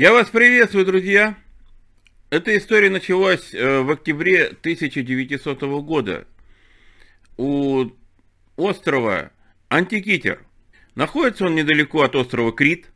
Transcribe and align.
Я 0.00 0.14
вас 0.14 0.30
приветствую, 0.30 0.86
друзья. 0.86 1.36
Эта 2.30 2.56
история 2.56 2.88
началась 2.88 3.52
э, 3.52 3.82
в 3.82 3.90
октябре 3.90 4.46
1900 4.46 5.60
года 5.84 6.26
у 7.36 7.90
острова 8.56 9.30
Антикитер. 9.68 10.42
Находится 10.94 11.44
он 11.44 11.54
недалеко 11.54 12.00
от 12.00 12.16
острова 12.16 12.50
Крит. 12.50 12.86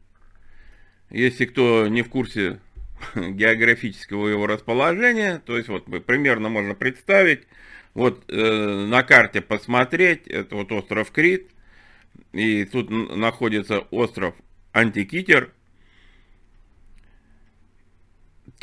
Если 1.11 1.45
кто 1.45 1.89
не 1.89 2.01
в 2.01 2.09
курсе 2.09 2.61
географического 3.15 4.27
его 4.27 4.47
расположения, 4.47 5.43
то 5.45 5.59
есть 5.59 5.69
вот 5.69 5.85
примерно 6.07 6.49
можно 6.49 6.75
представить, 6.75 7.43
вот 7.93 8.25
э, 8.29 8.87
на 8.87 9.03
карте 9.03 9.43
посмотреть, 9.43 10.27
это 10.27 10.57
вот 10.57 10.73
остров 10.73 11.11
Крит, 11.11 11.51
и 12.33 12.65
тут 12.65 12.89
находится 12.89 13.81
остров 13.91 14.35
Антикитер– 14.73 15.53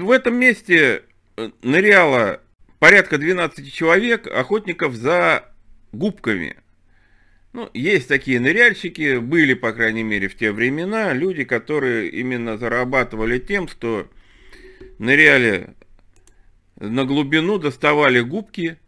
в 0.01 0.11
этом 0.11 0.35
месте 0.35 1.03
э, 1.37 1.51
ныряло 1.61 2.41
порядка 2.79 3.17
12 3.17 3.71
человек, 3.73 4.27
охотников 4.27 4.95
за 4.95 5.45
губками. 5.91 6.57
Ну, 7.53 7.69
есть 7.73 8.07
такие 8.07 8.39
ныряльщики, 8.39 9.17
были, 9.17 9.53
по 9.53 9.73
крайней 9.73 10.03
мере, 10.03 10.27
в 10.27 10.35
те 10.35 10.51
времена, 10.51 11.13
люди, 11.13 11.43
которые 11.43 12.09
именно 12.09 12.57
зарабатывали 12.57 13.39
тем, 13.39 13.67
что 13.67 14.07
ныряли 14.99 15.75
на 16.77 17.05
глубину, 17.05 17.57
доставали 17.57 18.21
губки, 18.21 18.79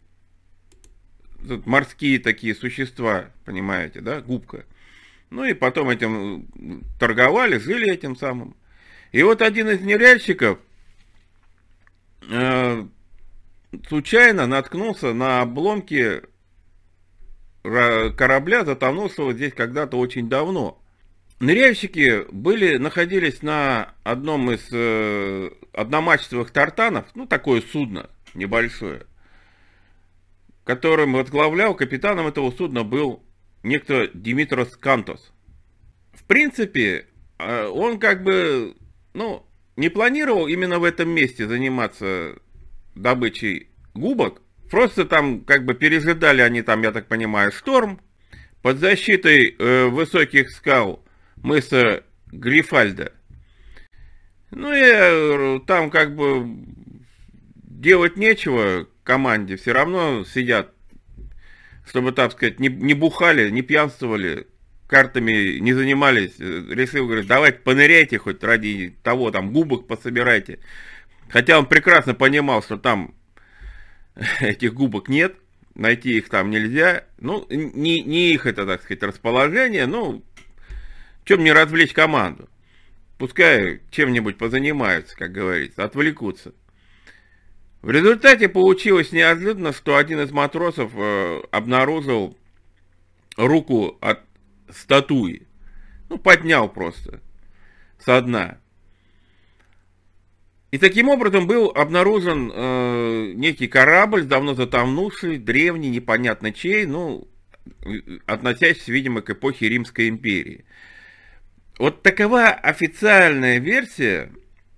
морские 1.66 2.18
такие 2.18 2.54
существа, 2.54 3.30
понимаете, 3.44 4.00
да, 4.00 4.22
губка. 4.22 4.64
Ну 5.30 5.44
и 5.44 5.52
потом 5.52 5.90
этим 5.90 6.48
торговали, 6.98 7.58
жили 7.58 7.92
этим 7.92 8.16
самым. 8.16 8.56
И 9.12 9.22
вот 9.22 9.42
один 9.42 9.68
из 9.68 9.80
ныряльщиков– 9.80 10.58
Э, 12.30 12.84
случайно 13.88 14.46
наткнулся 14.46 15.12
на 15.12 15.42
обломки 15.42 16.22
корабля, 17.62 18.64
затонувшего 18.64 19.32
здесь 19.32 19.54
когда-то 19.54 19.96
очень 19.96 20.28
давно. 20.28 20.80
Ныряльщики 21.40 22.24
были, 22.30 22.76
находились 22.76 23.42
на 23.42 23.94
одном 24.04 24.50
из 24.50 24.68
э, 24.70 25.50
одномачтовых 25.72 26.50
тартанов, 26.50 27.06
ну, 27.14 27.26
такое 27.26 27.62
судно 27.62 28.10
небольшое, 28.34 29.06
которым 30.64 31.14
возглавлял, 31.14 31.74
капитаном 31.74 32.26
этого 32.26 32.50
судна 32.50 32.84
был 32.84 33.22
некто 33.62 34.08
Димитрос 34.12 34.76
Кантос. 34.76 35.32
В 36.12 36.24
принципе, 36.24 37.06
э, 37.38 37.66
он 37.66 37.98
как 37.98 38.22
бы, 38.22 38.76
ну, 39.14 39.44
не 39.76 39.88
планировал 39.88 40.46
именно 40.46 40.78
в 40.78 40.84
этом 40.84 41.10
месте 41.10 41.46
заниматься 41.46 42.36
добычей 42.94 43.68
губок. 43.94 44.40
Просто 44.70 45.04
там 45.04 45.40
как 45.40 45.64
бы 45.64 45.74
пережидали 45.74 46.40
они 46.40 46.62
там, 46.62 46.82
я 46.82 46.92
так 46.92 47.06
понимаю, 47.06 47.52
шторм. 47.52 48.00
Под 48.62 48.78
защитой 48.78 49.54
э, 49.58 49.86
высоких 49.86 50.50
скал 50.50 51.04
мыса 51.36 52.04
Грифальда. 52.28 53.12
Ну 54.50 54.72
и 54.72 54.82
э, 54.82 55.60
там 55.66 55.90
как 55.90 56.14
бы 56.14 56.46
делать 57.54 58.16
нечего 58.16 58.88
команде. 59.02 59.56
Все 59.56 59.72
равно 59.72 60.24
сидят, 60.24 60.72
чтобы, 61.86 62.12
так 62.12 62.32
сказать, 62.32 62.58
не, 62.58 62.68
не 62.68 62.94
бухали, 62.94 63.50
не 63.50 63.62
пьянствовали 63.62 64.46
картами 64.86 65.58
не 65.58 65.72
занимались, 65.72 66.34
э, 66.38 66.64
решил, 66.70 67.06
говорит, 67.06 67.26
давайте 67.26 67.58
поныряйте 67.58 68.18
хоть 68.18 68.42
ради 68.42 68.96
того, 69.02 69.30
там, 69.30 69.52
губок 69.52 69.86
пособирайте. 69.86 70.58
Хотя 71.28 71.58
он 71.58 71.66
прекрасно 71.66 72.14
понимал, 72.14 72.62
что 72.62 72.76
там 72.76 73.14
этих 74.40 74.74
губок 74.74 75.08
нет, 75.08 75.36
найти 75.74 76.16
их 76.18 76.28
там 76.28 76.50
нельзя. 76.50 77.04
Ну, 77.18 77.46
не, 77.50 78.02
не 78.02 78.32
их 78.32 78.46
это, 78.46 78.66
так 78.66 78.82
сказать, 78.82 79.02
расположение, 79.02 79.86
ну, 79.86 80.22
чем 81.24 81.42
не 81.42 81.52
развлечь 81.52 81.92
команду. 81.92 82.48
Пускай 83.18 83.80
чем-нибудь 83.90 84.38
позанимаются, 84.38 85.16
как 85.16 85.32
говорится, 85.32 85.84
отвлекутся. 85.84 86.52
В 87.80 87.90
результате 87.90 88.48
получилось 88.48 89.12
неожиданно, 89.12 89.72
что 89.72 89.96
один 89.96 90.20
из 90.20 90.30
матросов 90.30 90.90
э, 90.94 91.42
обнаружил 91.50 92.36
руку 93.36 93.98
от 94.00 94.20
статуи. 94.74 95.46
Ну, 96.08 96.18
поднял 96.18 96.68
просто 96.68 97.20
со 97.98 98.20
дна. 98.20 98.58
И 100.70 100.78
таким 100.78 101.08
образом 101.08 101.46
был 101.46 101.70
обнаружен 101.70 102.50
э, 102.52 103.32
некий 103.36 103.68
корабль, 103.68 104.24
давно 104.24 104.54
затонувший, 104.54 105.38
древний, 105.38 105.88
непонятно 105.88 106.52
чей, 106.52 106.84
ну, 106.84 107.28
относящийся, 108.26 108.90
видимо, 108.90 109.22
к 109.22 109.30
эпохе 109.30 109.68
Римской 109.68 110.08
империи. 110.08 110.64
Вот 111.78 112.02
такова 112.02 112.48
официальная 112.48 113.58
версия 113.58 114.32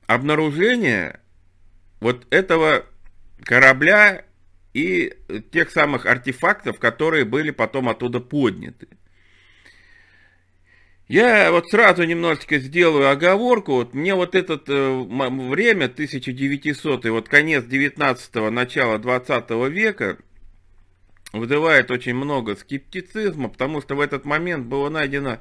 обнаружения 0.07 1.21
вот 2.01 2.27
этого 2.31 2.85
корабля 3.43 4.25
и 4.75 5.15
тех 5.51 5.71
самых 5.71 6.05
артефактов, 6.05 6.79
которые 6.79 7.25
были 7.25 7.51
потом 7.51 7.89
оттуда 7.89 8.21
подняты. 8.21 8.89
Я 11.09 11.53
вот 11.53 11.71
сразу 11.71 12.03
немножечко 12.03 12.59
сделаю 12.59 13.09
оговорку. 13.09 13.75
Вот 13.75 13.95
мне 13.95 14.15
вот 14.15 14.35
это 14.35 14.61
э, 14.67 15.03
время, 15.51 15.85
1900 15.85 17.05
вот 17.07 17.29
конец 17.29 17.65
19-го, 17.65 18.51
начало 18.51 18.99
20 18.99 19.51
века, 19.71 20.19
вызывает 21.33 21.93
очень 21.93 22.15
много 22.15 22.57
скептицизма, 22.57 23.49
потому 23.49 23.81
что 23.83 23.95
в 23.95 24.01
этот 24.01 24.25
момент 24.25 24.67
было 24.67 24.89
найдено 24.89 25.39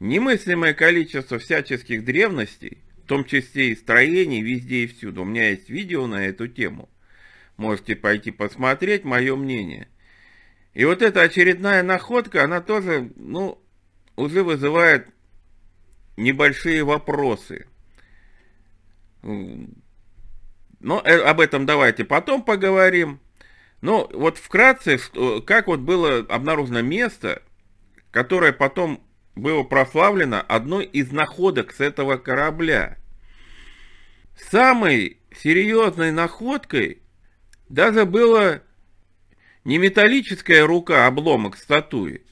немыслимое 0.00 0.74
количество 0.74 1.38
всяческих 1.38 2.04
древностей, 2.04 2.78
в 3.04 3.06
том 3.06 3.24
числе 3.24 3.70
и 3.70 3.76
строений 3.76 4.42
везде 4.42 4.84
и 4.84 4.86
всюду. 4.88 5.22
У 5.22 5.24
меня 5.24 5.50
есть 5.50 5.70
видео 5.70 6.08
на 6.08 6.26
эту 6.26 6.48
тему. 6.48 6.88
Можете 7.56 7.94
пойти 7.94 8.32
посмотреть 8.32 9.04
мое 9.04 9.36
мнение. 9.36 9.86
И 10.74 10.84
вот 10.84 11.00
эта 11.00 11.22
очередная 11.22 11.84
находка, 11.84 12.42
она 12.42 12.60
тоже, 12.60 13.10
ну, 13.14 13.62
уже 14.16 14.42
вызывает 14.42 15.08
небольшие 16.16 16.82
вопросы. 16.84 17.66
Но 19.22 21.00
э, 21.04 21.20
об 21.20 21.40
этом 21.40 21.66
давайте 21.66 22.04
потом 22.04 22.42
поговорим. 22.42 23.20
Но 23.80 24.08
вот 24.12 24.38
вкратце, 24.38 24.98
как 25.46 25.66
вот 25.66 25.80
было 25.80 26.18
обнаружено 26.28 26.80
место, 26.82 27.42
которое 28.10 28.52
потом 28.52 29.02
было 29.34 29.62
прославлено 29.62 30.42
одной 30.48 30.86
из 30.86 31.12
находок 31.12 31.72
с 31.72 31.80
этого 31.80 32.16
корабля. 32.16 32.96
Самой 34.50 35.18
серьезной 35.36 36.10
находкой 36.12 37.02
даже 37.68 38.06
было 38.06 38.62
не 39.64 39.78
металлическая 39.78 40.66
рука, 40.66 41.06
обломок 41.06 41.56
статуи, 41.56 42.22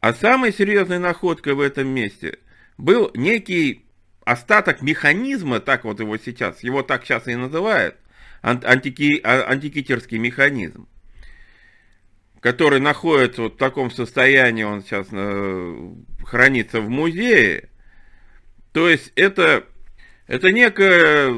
а 0.00 0.12
самой 0.14 0.52
серьезной 0.52 0.98
находкой 0.98 1.54
в 1.54 1.60
этом 1.60 1.88
месте 1.88 2.38
был 2.78 3.10
некий 3.14 3.86
остаток 4.24 4.82
механизма, 4.82 5.60
так 5.60 5.84
вот 5.84 6.00
его 6.00 6.16
сейчас, 6.18 6.62
его 6.62 6.82
так 6.82 7.04
сейчас 7.04 7.28
и 7.28 7.34
называют, 7.34 7.96
антики, 8.42 9.20
а, 9.22 9.48
антикитерский 9.48 10.18
механизм, 10.18 10.88
который 12.40 12.80
находится 12.80 13.42
вот 13.42 13.54
в 13.54 13.56
таком 13.56 13.90
состоянии, 13.90 14.64
он 14.64 14.82
сейчас 14.82 15.08
э, 15.10 15.92
хранится 16.24 16.80
в 16.80 16.88
музее. 16.88 17.70
То 18.72 18.88
есть 18.88 19.12
это, 19.16 19.64
это 20.26 20.52
некое 20.52 21.32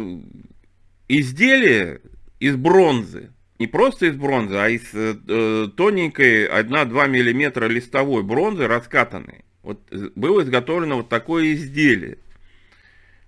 изделие 1.09 2.00
из 2.41 2.56
бронзы, 2.56 3.32
не 3.58 3.66
просто 3.66 4.06
из 4.06 4.16
бронзы, 4.16 4.56
а 4.56 4.69
из 4.69 4.94
э, 4.94 5.16
э 5.26 5.69
тоненькой 5.76 6.46
1-2 6.46 7.08
мм 7.08 7.66
листовой 7.66 8.22
бронзы 8.22 8.69
раскатанной. 8.69 9.44
Вот 9.62 9.81
э, 9.90 10.10
было 10.14 10.43
изготовлено 10.43 10.99
вот 10.99 11.08
такое 11.08 11.55
изделие. 11.55 12.19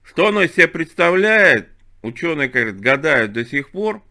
Что 0.05 0.29
оно 0.29 0.43
из 0.43 0.53
себя 0.53 0.69
представляет, 0.69 1.69
ученые, 2.03 2.49
говорят, 2.49 2.81
гадают 2.81 3.33
до 3.33 3.45
сих 3.45 3.71
пор. 3.71 4.03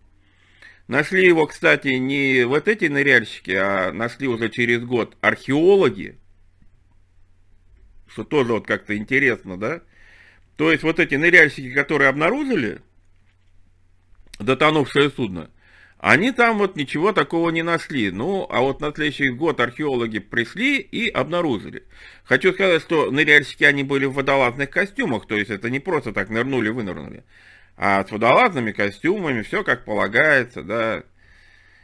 Нашли 0.87 1.25
его, 1.25 1.45
кстати, 1.45 1.89
не 1.89 2.43
вот 2.45 2.67
эти 2.67 2.85
ныряльщики, 2.85 3.51
а 3.51 3.91
нашли 3.91 4.27
уже 4.27 4.49
через 4.49 4.83
год 4.83 5.15
археологи. 5.21 6.17
Что 8.07 8.23
тоже 8.23 8.53
вот 8.53 8.65
как-то 8.65 8.97
интересно, 8.97 9.57
да? 9.57 9.81
То 10.55 10.71
есть 10.71 10.83
вот 10.83 10.99
эти 10.99 11.15
ныряльщики, 11.15 11.71
которые 11.73 12.09
обнаружили 12.09 12.81
дотонувшее 14.39 15.09
судно, 15.11 15.51
Они 15.99 16.31
там 16.31 16.57
вот 16.59 16.77
ничего 16.77 17.11
такого 17.11 17.49
не 17.49 17.61
нашли. 17.61 18.09
Ну, 18.09 18.47
а 18.49 18.61
вот 18.61 18.79
на 18.79 18.93
следующий 18.93 19.29
год 19.29 19.59
археологи 19.59 20.19
пришли 20.19 20.79
и 20.79 21.09
обнаружили. 21.09 21.83
Хочу 22.23 22.53
сказать, 22.53 22.81
что 22.81 23.11
ныряльщики, 23.11 23.65
они 23.65 23.83
были 23.83 24.05
в 24.05 24.13
водолазных 24.13 24.69
костюмах, 24.69 25.27
то 25.27 25.35
есть 25.35 25.49
это 25.51 25.69
не 25.69 25.79
просто 25.79 26.13
так 26.13 26.29
нырнули-вынырнули, 26.29 27.23
а 27.75 28.05
с 28.05 28.11
водолазными 28.11 28.71
костюмами, 28.71 29.41
все 29.41 29.63
как 29.63 29.83
полагается, 29.83 30.63
да. 30.63 31.03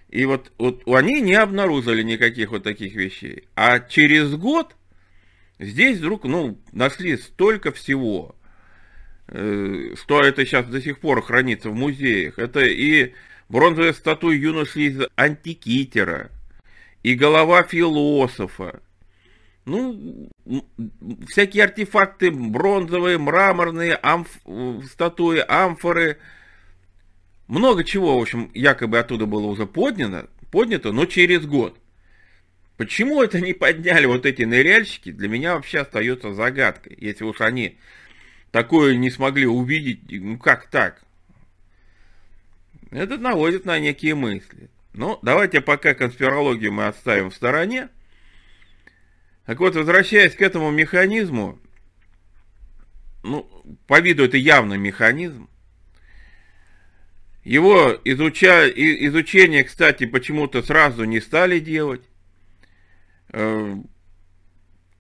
И 0.10 0.24
вот, 0.24 0.50
вот 0.58 0.84
они 0.88 1.20
не 1.20 1.34
обнаружили 1.34 2.02
никаких 2.02 2.52
вот 2.52 2.64
таких 2.64 2.96
вещей. 2.96 3.50
А 3.56 3.82
через 3.82 4.34
год 4.34 4.78
здесь 5.60 5.98
вдруг, 5.98 6.24
ну, 6.24 6.58
нашли 6.72 7.18
столько 7.18 7.74
всего, 7.74 8.34
э, 9.28 9.94
что 10.02 10.22
это 10.22 10.46
сейчас 10.46 10.68
до 10.68 10.82
сих 10.82 11.00
пор 11.00 11.22
хранится 11.22 11.70
в 11.70 11.76
музеях. 11.76 12.40
Это 12.40 12.62
и 12.62 13.14
бронзовая 13.50 13.94
статуя 13.94 14.36
юноши 14.36 14.82
из 14.82 15.02
Антикитера, 15.16 16.32
и 17.04 17.14
голова 17.16 17.64
философа. 17.64 18.82
Ну, 19.66 20.30
всякие 21.28 21.64
артефакты 21.64 22.32
бронзовые, 22.32 23.18
мраморные, 23.18 23.96
амф, 24.02 24.30
статуи, 24.92 25.44
амфоры. 25.48 26.18
Много 27.48 27.84
чего, 27.84 28.18
в 28.18 28.22
общем, 28.22 28.52
якобы 28.54 29.00
оттуда 29.00 29.26
было 29.26 29.46
уже 29.48 29.66
поднято, 29.66 30.30
поднято, 30.52 30.92
но 30.92 31.06
через 31.06 31.46
год. 31.46 31.80
Почему 32.78 33.24
это 33.24 33.40
не 33.40 33.54
подняли 33.54 34.06
вот 34.06 34.26
эти 34.26 34.44
ныряльщики, 34.44 35.12
для 35.12 35.30
меня 35.30 35.56
вообще 35.56 35.80
остается 35.80 36.34
загадкой. 36.34 36.98
Если 37.00 37.24
уж 37.24 37.40
они 37.42 37.78
такое 38.52 38.96
не 38.98 39.10
смогли 39.10 39.46
увидеть, 39.46 40.02
ну 40.10 40.38
как 40.38 40.70
так? 40.70 41.05
Это 42.92 43.18
наводит 43.18 43.66
на 43.66 43.80
некие 43.80 44.16
мысли. 44.16 44.70
Ну, 44.94 45.20
давайте 45.22 45.62
пока 45.62 45.94
конспирологию 45.94 46.72
мы 46.72 46.88
оставим 46.88 47.30
в 47.30 47.36
стороне. 47.36 47.90
Так 49.46 49.60
вот, 49.60 49.76
возвращаясь 49.76 50.36
к 50.36 50.42
этому 50.42 50.72
механизму, 50.72 51.60
ну, 53.24 53.44
по 53.88 54.00
виду 54.00 54.24
это 54.24 54.38
явно 54.38 54.76
механизм. 54.76 55.50
Его 57.44 58.00
изуча... 58.06 58.68
изучение, 58.70 59.64
кстати, 59.64 60.06
почему-то 60.06 60.64
сразу 60.64 61.04
не 61.04 61.20
стали 61.20 61.60
делать. 61.60 62.02
Э, 63.30 63.76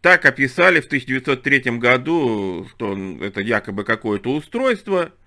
так 0.01 0.25
описали 0.25 0.81
в 0.81 0.85
1903 0.85 1.79
году, 1.79 2.67
что 2.71 2.95
это 3.21 3.41
якобы 3.41 3.83
какое-то 3.83 4.35
устройство– 4.35 5.11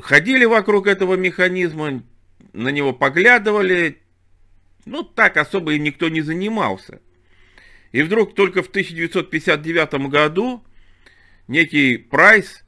ходили 0.00 0.44
вокруг 0.44 0.86
этого 0.86 1.14
механизма, 1.14 2.02
на 2.52 2.68
него 2.68 2.92
поглядывали, 2.92 3.98
ну 4.84 5.02
так 5.02 5.36
особо 5.36 5.74
и 5.74 5.78
никто 5.78 6.08
не 6.08 6.20
занимался. 6.20 7.00
И 7.92 8.02
вдруг 8.02 8.34
только 8.34 8.62
в 8.62 8.68
1959 8.68 10.08
году 10.10 10.62
некий 11.46 11.96
Прайс 11.96 12.64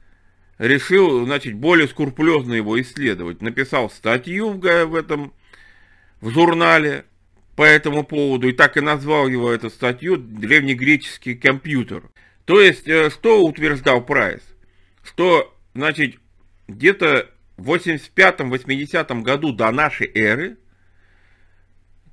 решил, 0.57 1.25
значит, 1.25 1.55
более 1.55 1.87
скрупулезно 1.87 2.53
его 2.53 2.79
исследовать. 2.81 3.41
Написал 3.41 3.89
статью 3.89 4.51
в, 4.51 4.85
в 4.85 4.95
этом, 4.95 5.33
в 6.21 6.29
журнале 6.29 7.05
по 7.55 7.63
этому 7.63 8.03
поводу, 8.03 8.49
и 8.49 8.53
так 8.53 8.77
и 8.77 8.81
назвал 8.81 9.27
его 9.27 9.51
эту 9.51 9.69
статью 9.69 10.17
«Древнегреческий 10.17 11.35
компьютер». 11.35 12.03
То 12.45 12.59
есть, 12.59 12.87
э, 12.87 13.09
что 13.09 13.43
утверждал 13.45 14.03
Прайс? 14.03 14.41
Что, 15.03 15.55
значит, 15.73 16.17
где-то 16.71 17.29
в 17.57 17.71
85-80 17.73 19.21
году 19.21 19.53
до 19.53 19.71
нашей 19.71 20.11
эры 20.13 20.57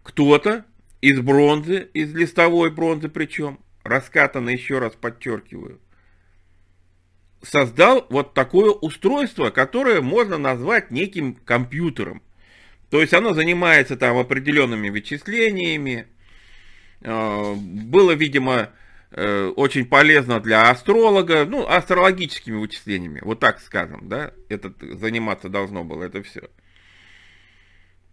кто-то 0.03 0.65
из 1.01 1.21
бронзы, 1.21 1.89
из 1.95 2.15
листовой 2.15 2.71
бронзы 2.71 3.09
причем, 3.09 3.61
раскатанной 3.85 4.55
еще 4.55 4.79
раз 4.79 4.95
подчеркиваю, 4.95 5.81
создал 7.43 8.07
вот 8.11 8.35
такое 8.35 8.71
устройство, 8.71 9.51
которое 9.51 10.01
можно 10.01 10.39
назвать 10.39 10.91
неким 10.91 11.35
компьютером. 11.35 12.23
То 12.91 13.01
есть 13.01 13.15
оно 13.15 13.35
занимается 13.35 13.97
там 13.97 14.17
определенными 14.17 14.89
вычислениями. 14.89 16.07
А, 17.03 17.55
было, 17.55 18.13
видимо, 18.13 18.71
Э, 18.71 18.88
очень 19.11 19.87
полезно 19.87 20.39
для 20.39 20.71
астролога, 20.71 21.47
ну, 21.47 21.67
астрологическими 21.67 22.57
вычислениями, 22.57 23.21
вот 23.23 23.41
так 23.41 23.61
скажем, 23.61 24.09
да, 24.09 24.33
это 24.49 24.73
заниматься 24.97 25.49
должно 25.49 25.83
было, 25.83 26.05
это 26.05 26.23
все. 26.23 26.51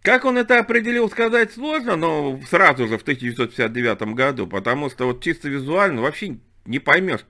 Как 0.06 0.24
он 0.24 0.38
это 0.38 0.60
определил, 0.60 1.10
сказать 1.10 1.52
сложно, 1.52 1.96
но 1.96 2.40
сразу 2.48 2.86
же 2.86 2.96
в 2.96 3.02
1959 3.02 4.14
году, 4.14 4.46
потому 4.46 4.88
что 4.88 5.06
вот 5.06 5.20
чисто 5.20 5.48
визуально 5.48 6.00
вообще 6.00 6.38
не 6.64 6.78
поймешь, 6.78 7.26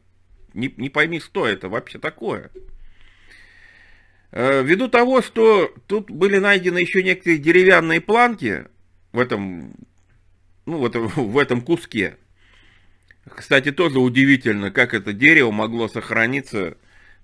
не, 0.53 0.73
не 0.77 0.91
пойми, 0.91 1.19
что 1.19 1.47
это 1.47 1.71
вообще 1.71 1.99
такое. 1.99 2.51
Э, 4.31 4.63
ввиду 4.63 4.89
того, 4.89 5.23
что 5.23 5.73
тут 5.87 6.11
были 6.11 6.37
найдены 6.37 6.77
еще 6.77 7.03
некоторые 7.03 7.39
деревянные 7.39 8.03
планки 8.03 8.67
в 9.13 9.21
этом, 9.21 9.75
ну, 10.67 10.77
вот 10.77 10.97
в 10.97 11.39
этом 11.39 11.63
куске, 11.63 12.19
кстати, 13.29 13.73
тоже 13.73 13.99
удивительно, 13.99 14.71
как 14.71 14.95
это 14.95 15.13
дерево 15.13 15.51
могло 15.51 15.89
сохраниться 15.89 16.77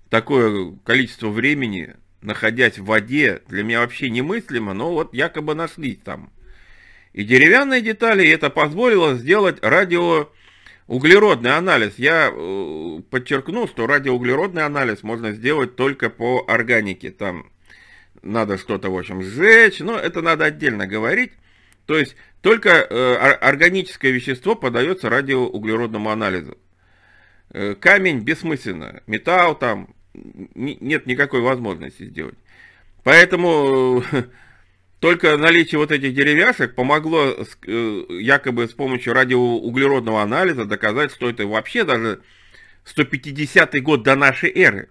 такое 0.09 0.75
количество 0.83 1.29
времени, 1.29 1.95
находясь 2.21 2.77
в 2.77 2.85
воде. 2.85 3.41
Для 3.47 3.63
меня 3.63 3.79
вообще 3.79 4.09
немыслимо, 4.09 4.73
но 4.73 4.91
вот 4.91 5.13
якобы 5.13 5.55
нашлись 5.55 5.99
там. 6.03 6.31
И 7.13 7.23
деревянные 7.23 7.81
детали, 7.81 8.25
и 8.25 8.29
это 8.29 8.49
позволило 8.49 9.15
сделать 9.15 9.57
радиоуглеродный 9.61 11.55
анализ. 11.55 11.93
Я 11.97 12.31
э, 12.31 12.99
подчеркну, 13.09 13.67
что 13.67 13.87
радиоуглеродный 13.87 14.65
анализ 14.65 15.03
можно 15.03 15.31
сделать 15.31 15.75
только 15.75 16.09
по 16.09 16.43
органике. 16.47 17.11
Там 17.11 17.51
надо 18.23 18.57
что-то, 18.57 18.89
в 18.89 18.97
общем, 18.97 19.21
сжечь, 19.21 19.79
но 19.79 19.97
это 19.97 20.21
надо 20.21 20.45
отдельно 20.45 20.87
говорить. 20.87 21.33
То 21.85 21.97
есть 21.97 22.15
только 22.41 22.69
э, 22.69 23.15
органическое 23.15 24.11
вещество 24.11 24.55
подается 24.55 25.09
радиоуглеродному 25.09 26.09
анализу. 26.09 26.57
Э, 27.51 27.75
камень 27.75 28.19
бессмысленно, 28.19 29.01
металл 29.07 29.57
там, 29.57 29.95
нет 30.13 31.05
никакой 31.05 31.41
возможности 31.41 32.05
сделать. 32.05 32.37
Поэтому 33.03 34.03
э, 34.11 34.23
только 34.99 35.37
наличие 35.37 35.79
вот 35.79 35.91
этих 35.91 36.13
деревяшек 36.13 36.75
помогло 36.75 37.35
якобы 37.65 38.67
с 38.67 38.73
помощью 38.73 39.13
радиоуглеродного 39.13 40.21
анализа 40.21 40.65
доказать, 40.65 41.11
что 41.11 41.29
это 41.29 41.45
вообще 41.45 41.83
даже 41.83 42.21
150 42.85 43.81
год 43.81 44.03
до 44.03 44.15
нашей 44.15 44.51
эры. 44.51 44.89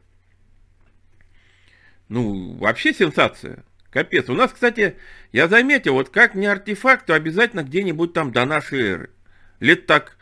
Ну, 2.08 2.54
вообще 2.58 2.92
сенсация. 2.92 3.64
Капец. 3.92 4.28
У 4.30 4.34
нас, 4.34 4.52
кстати, 4.52 4.96
я 5.32 5.48
заметил, 5.48 5.94
вот 5.94 6.08
как 6.08 6.34
не 6.34 6.46
артефакт, 6.46 7.06
то 7.06 7.14
обязательно 7.14 7.62
где-нибудь 7.62 8.14
там 8.14 8.32
до 8.32 8.46
нашей 8.46 8.80
эры. 8.80 9.10
Лет 9.60 9.86
так 9.86 10.16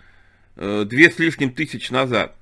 э, 0.56 0.84
две 0.84 1.10
с 1.10 1.18
лишним 1.20 1.52
тысяч 1.52 1.90
назад. 1.90 2.36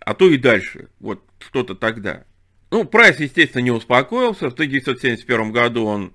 А 0.00 0.14
то 0.14 0.28
и 0.30 0.38
дальше. 0.38 0.88
Вот 1.00 1.22
что-то 1.38 1.74
тогда. 1.74 2.24
Ну, 2.70 2.84
Прайс, 2.84 3.20
естественно, 3.20 3.62
не 3.62 3.70
успокоился. 3.70 4.48
В 4.48 4.54
1971 4.54 5.52
году 5.52 5.84
он 5.84 6.14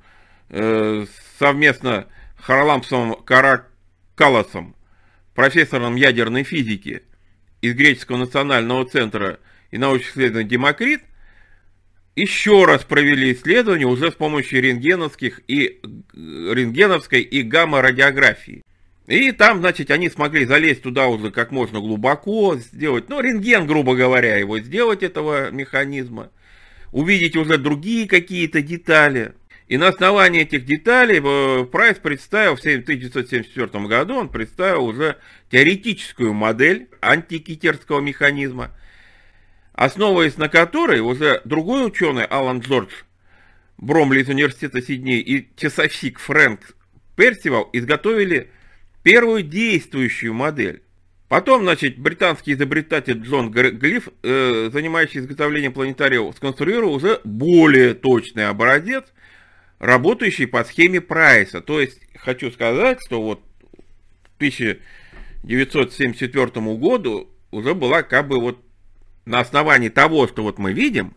э, 0.50 1.06
совместно 1.38 2.08
с 2.40 2.44
Харламсом 2.44 3.16
Каракаласом, 3.24 4.76
профессором 5.36 5.96
ядерной 5.96 6.44
физики 6.44 7.04
из 7.62 7.76
Греческого 7.76 8.18
национального 8.18 8.84
центра 8.86 9.40
и 9.70 9.78
научных 9.78 10.12
исследований 10.12 10.50
Демокрит, 10.50 11.04
еще 12.16 12.66
раз 12.66 12.84
провели 12.84 13.34
исследование 13.34 13.88
уже 13.88 14.12
с 14.12 14.16
помощью 14.16 14.62
рентгеновских 14.62 15.42
и 15.48 15.82
рентгеновской 16.14 17.22
и 17.22 17.42
гамма-радиографии. 17.42 18.62
И 19.08 19.32
там, 19.32 19.60
значит, 19.60 19.92
они 19.92 20.10
смогли 20.10 20.46
залезть 20.46 20.84
туда 20.84 21.08
уже 21.08 21.32
как 21.32 21.52
можно 21.52 21.80
глубоко, 21.80 22.56
сделать, 22.56 23.10
ну, 23.10 23.20
рентген, 23.20 23.68
грубо 23.68 23.96
говоря, 23.96 24.38
его 24.38 24.60
сделать, 24.60 25.04
этого 25.04 25.52
механизма, 25.52 26.30
увидеть 26.92 27.36
уже 27.36 27.58
другие 27.58 28.08
какие-то 28.08 28.62
детали. 28.62 29.34
И 29.68 29.78
на 29.78 29.90
основании 29.90 30.44
этих 30.44 30.66
деталей 30.66 31.20
э, 31.22 31.66
Прайс 31.66 31.98
представил 31.98 32.56
в 32.56 32.60
1974 32.60 33.68
году, 33.88 34.16
он 34.16 34.30
представил 34.30 34.86
уже 34.86 35.18
теоретическую 35.52 36.34
модель 36.34 36.88
антикитерского 37.02 38.00
механизма– 38.00 38.72
основываясь 39.74 40.38
на 40.38 40.50
которой 40.50 41.00
уже 41.00 41.42
другой 41.46 41.88
ученый 41.88 42.26
Алан 42.26 42.60
Джордж 42.60 42.92
Бромли 43.78 44.22
из 44.22 44.30
университета 44.30 44.82
Сидней 44.82 45.20
и 45.20 45.50
часовщик 45.58 46.20
Фрэнк 46.20 46.76
Персивал 47.16 47.70
изготовили 47.74 48.50
первую 49.04 49.44
действующую 49.44 50.34
модель. 50.34 50.82
Потом, 51.28 51.64
значит, 51.64 51.98
британский 51.98 52.54
изобретатель 52.54 53.20
Джон 53.20 53.52
Глиф, 53.52 54.08
э, 54.24 54.70
занимающийся 54.72 55.20
изготовлением 55.22 55.74
планетариев, 55.74 56.34
сконструировал 56.36 56.94
уже 56.94 57.20
более 57.24 57.96
точный 57.96 58.48
образец, 58.48 59.06
работающий 59.80 60.46
по 60.48 60.64
схеме 60.64 61.02
Прайса. 61.02 61.60
То 61.62 61.82
есть, 61.82 62.00
хочу 62.16 62.52
сказать, 62.52 63.00
что 63.06 63.22
вот 63.22 63.42
к 64.24 64.38
1974 64.38 66.78
году 66.78 67.30
уже 67.52 67.74
была 67.74 68.04
как 68.04 68.28
бы 68.28 68.40
вот 68.40 68.64
на 69.26 69.40
основании 69.40 69.90
того, 69.90 70.28
что 70.28 70.44
вот 70.44 70.60
мы 70.60 70.74
видим, 70.74 71.16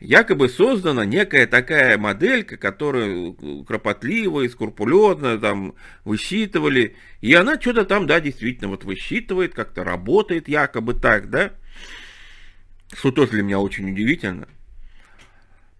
якобы 0.00 0.48
создана 0.48 1.04
некая 1.04 1.46
такая 1.46 1.96
моделька, 1.98 2.56
которую 2.56 3.64
кропотливо 3.64 4.42
и 4.42 4.48
скрупулезно 4.48 5.38
там 5.38 5.74
высчитывали, 6.04 6.96
и 7.20 7.32
она 7.34 7.60
что-то 7.60 7.84
там, 7.84 8.06
да, 8.06 8.20
действительно 8.20 8.68
вот 8.68 8.84
высчитывает, 8.84 9.54
как-то 9.54 9.84
работает 9.84 10.48
якобы 10.48 10.94
так, 10.94 11.30
да, 11.30 11.52
что 12.92 13.10
тоже 13.10 13.32
для 13.32 13.42
меня 13.42 13.58
очень 13.58 13.90
удивительно. 13.90 14.48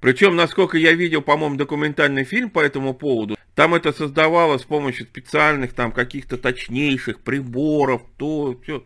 Причем, 0.00 0.37
насколько 0.37 0.76
я 0.76 0.92
видел, 0.92 1.23
по-моему, 1.23 1.56
документальный 1.56 2.25
фильм 2.25 2.50
по 2.50 2.61
этому 2.61 2.94
поводу, 2.94 3.37
там 3.54 3.75
это 3.75 3.92
создавалось 3.92 4.62
с 4.62 4.66
помощью 4.66 5.06
специальных 5.06 5.73
там 5.73 5.90
каких-то 5.90 6.37
точнейших 6.37 7.20
приборов, 7.20 8.02
то, 8.18 8.58
все. 8.62 8.85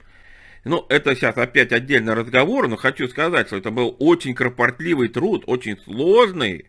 Ну, 0.65 0.85
это 0.89 1.15
сейчас 1.15 1.37
опять 1.39 1.73
отдельный 1.73 2.15
разговор, 2.15 2.69
но 2.69 2.77
хочу 2.77 3.09
сказать, 3.09 3.47
что 3.47 3.57
это 3.57 3.71
был 3.71 3.97
очень 3.99 4.35
кропотливый 4.35 5.09
труд, 5.09 5.45
очень 5.47 5.79
сложный 5.79 6.67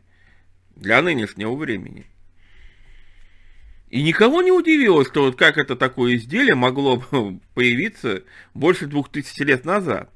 для 0.75 1.01
нынешнего 1.01 1.53
времени. 1.55 2.05
И 3.89 4.01
никого 4.03 4.41
не 4.41 4.51
удивило, 4.51 5.03
что 5.03 5.25
вот 5.25 5.35
как 5.35 5.57
это 5.57 5.75
такое 5.75 6.15
изделие 6.15 6.55
могло 6.55 7.03
появиться 7.53 8.23
больше 8.53 8.87
двух 8.87 9.09
тысяч 9.09 9.37
лет 9.39 9.65
назад. 9.65 10.09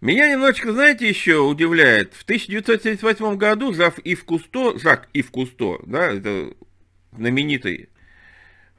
Меня 0.00 0.30
немножечко, 0.30 0.72
знаете, 0.72 1.08
еще 1.08 1.38
удивляет. 1.38 2.14
В 2.14 2.22
1978 2.22 3.36
году 3.36 3.74
Жак 3.74 3.98
Ив 3.98 4.24
Кусто, 4.24 4.78
Жак 4.78 5.08
Ив 5.12 5.30
Кусто, 5.30 5.78
да, 5.84 6.12
это 6.12 6.54
знаменитый 7.12 7.90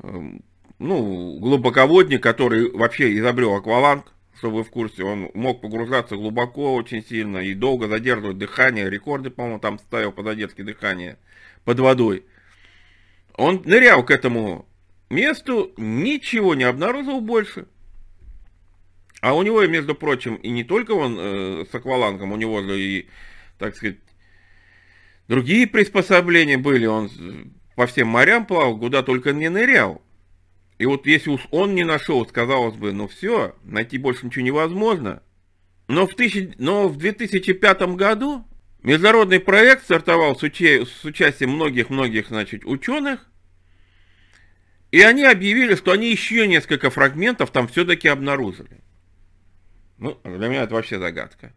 эм, 0.02 0.44
ну, 0.80 1.40
глубоководник, 1.40 2.22
который 2.22 2.72
вообще 2.72 3.18
изобрел 3.18 3.56
акваланг, 3.56 4.14
чтобы 4.38 4.58
вы 4.58 4.64
в 4.64 4.70
курсе, 4.70 5.04
он 5.04 5.32
мог 5.34 5.62
погружаться 5.62 6.16
глубоко 6.16 6.76
очень 6.76 7.04
сильно 7.04 7.40
и 7.40 7.54
долго 7.54 7.88
задерживать 7.88 8.38
дыхание, 8.38 8.90
рекорды, 8.90 9.30
по-моему, 9.30 9.60
там 9.60 9.80
ставил 9.80 10.12
по 10.12 10.24
задержке 10.24 10.64
дыхания 10.64 11.18
под 11.64 11.80
водой. 11.80 12.26
Он 13.36 13.62
нырял 13.66 14.04
к 14.04 14.12
этому 14.12 14.68
месту, 15.10 15.74
ничего 15.78 16.56
не 16.56 16.64
обнаружил 16.64 17.22
больше. 17.22 17.68
А 19.22 19.34
у 19.36 19.42
него, 19.42 19.66
между 19.66 19.96
прочим, 19.96 20.36
и 20.36 20.50
не 20.50 20.64
только 20.64 20.92
он 20.92 21.18
э, 21.20 21.66
с 21.70 21.74
аквалангом, 21.74 22.32
у 22.32 22.38
него 22.38 22.62
же 22.62 22.80
и, 22.80 23.10
так 23.58 23.76
сказать, 23.76 23.98
другие 25.28 25.66
приспособления 25.66 26.58
были. 26.58 26.86
Он 26.86 27.10
по 27.76 27.88
всем 27.88 28.08
морям 28.10 28.46
плавал, 28.46 28.78
куда 28.78 29.02
только 29.02 29.34
не 29.34 29.50
нырял. 29.50 30.04
И 30.78 30.86
вот 30.86 31.08
если 31.08 31.30
уж 31.30 31.48
он 31.52 31.74
не 31.74 31.84
нашел, 31.84 32.24
казалось 32.26 32.76
бы, 32.76 32.92
ну 32.92 33.08
все, 33.08 33.56
найти 33.64 33.98
больше 33.98 34.26
ничего 34.26 34.46
невозможно. 34.46 35.24
Но 35.88 36.06
в, 36.06 36.14
тысяч... 36.16 36.52
Но 36.58 36.88
в 36.88 36.98
2005 36.98 37.82
году 37.96 38.46
международный 38.84 39.40
проект 39.40 39.84
стартовал 39.84 40.36
с, 40.38 40.44
уча... 40.44 40.86
с 40.86 41.04
участием 41.04 41.52
многих-многих, 41.52 42.28
ученых. 42.66 43.28
И 44.92 45.02
они 45.02 45.24
объявили, 45.24 45.76
что 45.76 45.92
они 45.92 46.12
еще 46.12 46.48
несколько 46.48 46.90
фрагментов 46.90 47.52
там 47.52 47.68
все-таки 47.68 48.08
обнаружили. 48.08 48.82
Ну, 49.98 50.20
для 50.24 50.48
меня 50.48 50.64
это 50.64 50.76
вообще 50.76 51.00
загадка. 51.00 51.54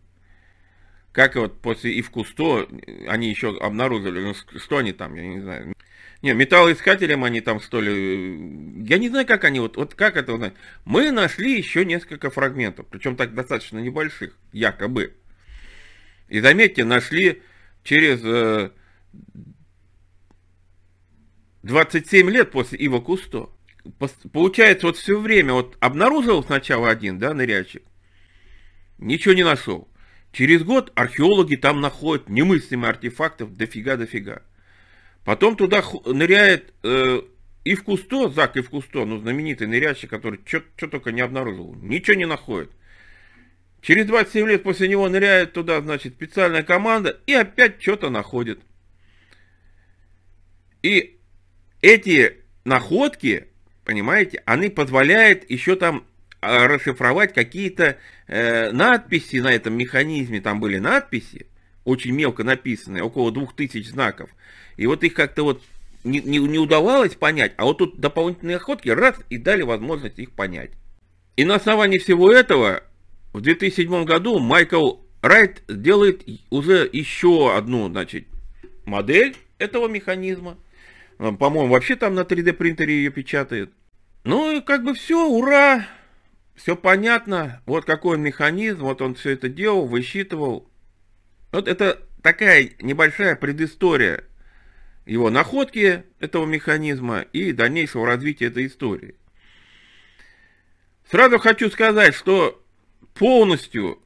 Как 1.13 1.37
вот 1.37 1.61
после 1.61 1.99
Ивкусто 1.99 2.69
они 3.09 3.29
еще 3.29 3.57
обнаружили, 3.59 4.21
ну, 4.21 4.35
что 4.59 4.79
они 4.79 4.93
там, 4.93 5.15
я 5.17 5.27
не 5.27 5.41
знаю. 5.41 5.75
Не, 6.23 6.35
металлоискателям 6.35 7.25
они 7.25 7.41
там 7.41 7.61
что 7.61 7.81
ли... 7.81 8.85
Я 8.87 8.99
не 8.99 9.09
знаю, 9.09 9.27
как 9.27 9.45
они, 9.45 9.59
вот, 9.61 9.77
вот 9.77 9.95
как 9.95 10.17
это 10.17 10.35
узнать. 10.35 10.53
Мы 10.85 11.11
нашли 11.13 11.57
еще 11.57 11.85
несколько 11.85 12.31
фрагментов, 12.31 12.87
причем 12.91 13.17
так 13.17 13.35
достаточно 13.35 13.79
небольших, 13.79 14.37
якобы. 14.53 15.15
И 16.29 16.41
заметьте, 16.41 16.85
нашли 16.85 17.43
через 17.83 18.21
э, 18.23 18.71
27 21.63 22.31
лет 22.31 22.51
после 22.51 22.79
Ива 22.79 23.01
Кусто. 23.01 23.49
Получается, 24.33 24.87
вот 24.87 24.99
все 24.99 25.19
время, 25.19 25.55
вот 25.55 25.79
обнаружил 25.81 26.45
сначала 26.45 26.91
один, 26.91 27.19
да, 27.19 27.33
ныряльщик, 27.33 27.83
ничего 28.99 29.33
не 29.33 29.43
нашел. 29.43 29.89
Через 30.33 30.63
год 30.63 30.93
археологи 30.95 31.57
там 31.57 31.81
находят 31.81 32.29
немыслимые 32.29 32.91
артефактов 32.91 33.57
дофига-дофига. 33.57 34.43
Потом 35.31 35.55
туда 35.55 35.85
ныряет 36.07 36.75
э, 36.83 37.23
и 37.63 37.77
в 37.77 37.85
Кусто, 37.85 38.31
Зак 38.31 38.57
и 38.57 38.63
в 38.63 38.69
Кусто, 38.69 39.05
ну 39.05 39.21
знаменитый 39.21 39.69
ныряльщик, 39.69 40.11
который 40.11 40.41
что 40.45 40.89
только 40.89 41.13
не 41.13 41.21
обнаружил, 41.21 41.73
ничего 41.77 42.17
не 42.17 42.27
находит. 42.27 42.73
Через 43.81 44.07
27 44.07 44.49
лет 44.49 44.65
после 44.65 44.89
него 44.89 45.09
ныряет 45.09 45.53
туда, 45.53 45.81
значит, 45.83 46.15
специальная 46.15 46.65
команда 46.65 47.21
и 47.27 47.33
опять 47.33 47.81
что-то 47.81 48.11
находит. 48.11 48.59
И 50.83 51.21
эти 51.81 52.39
находки, 52.65 53.47
понимаете, 53.85 54.43
они 54.47 54.69
позволяют 54.69 55.49
еще 55.49 55.77
там 55.77 56.05
а, 56.41 56.67
расшифровать 56.67 57.33
какие-то 57.33 57.99
э, 58.27 58.73
надписи 58.73 59.37
на 59.37 59.53
этом 59.53 59.75
механизме. 59.75 60.41
Там 60.41 60.59
были 60.59 60.79
надписи, 60.79 61.47
очень 61.85 62.17
мелко 62.17 62.43
написанные, 62.43 63.05
около 63.05 63.31
двух 63.31 63.55
тысяч 63.55 63.91
знаков. 63.91 64.29
И 64.81 64.87
вот 64.87 65.05
их 65.05 65.13
как-то 65.13 65.43
вот 65.43 65.63
не, 66.05 66.21
не, 66.21 66.39
не 66.39 66.59
удавалось 66.59 67.15
понять, 67.15 67.53
а 67.59 67.67
вот 67.67 67.77
тут 67.77 68.01
дополнительные 68.01 68.57
охотки 68.57 68.89
раз 68.89 69.15
и 69.29 69.37
дали 69.37 69.61
возможность 69.61 70.19
их 70.19 70.33
понять. 70.33 70.71
И 71.37 71.45
на 71.45 71.57
основании 71.57 71.99
всего 71.99 72.33
этого 72.33 72.83
в 73.35 73.43
2007 73.43 74.07
году 74.07 74.39
Майкл 74.39 74.95
Райт 75.21 75.63
делает 75.69 76.27
уже 76.49 76.89
еще 76.91 77.55
одну, 77.55 77.91
значит, 77.91 78.25
модель 78.87 79.37
этого 79.59 79.87
механизма. 79.87 80.57
По-моему, 81.19 81.69
вообще 81.69 81.95
там 81.95 82.15
на 82.15 82.21
3D 82.21 82.55
принтере 82.55 82.95
ее 82.95 83.11
печатает. 83.11 83.71
Ну 84.25 84.51
и 84.51 84.63
как 84.63 84.83
бы 84.83 84.95
все, 84.95 85.29
ура! 85.29 85.87
Все 86.55 86.75
понятно. 86.75 87.61
Вот 87.67 87.85
какой 87.85 88.17
механизм, 88.17 88.85
вот 88.85 89.03
он 89.03 89.15
все 89.15 89.33
это 89.33 89.51
делал, 89.51 89.87
высчитывал. 89.87 90.71
Вот 91.53 91.69
это 91.69 92.01
такая 92.23 92.71
небольшая 92.81 93.37
предыстория 93.37 94.25
его 95.11 95.29
находки 95.29 96.05
этого 96.21 96.47
механизма 96.47 97.23
и 97.33 97.51
дальнейшего 97.51 98.07
развития 98.07 98.47
этой 98.47 98.69
истории. 98.69 99.17
Сразу 101.11 101.41
хочу 101.41 101.69
сказать, 101.69 102.15
что 102.15 102.65
полностью 103.15 104.01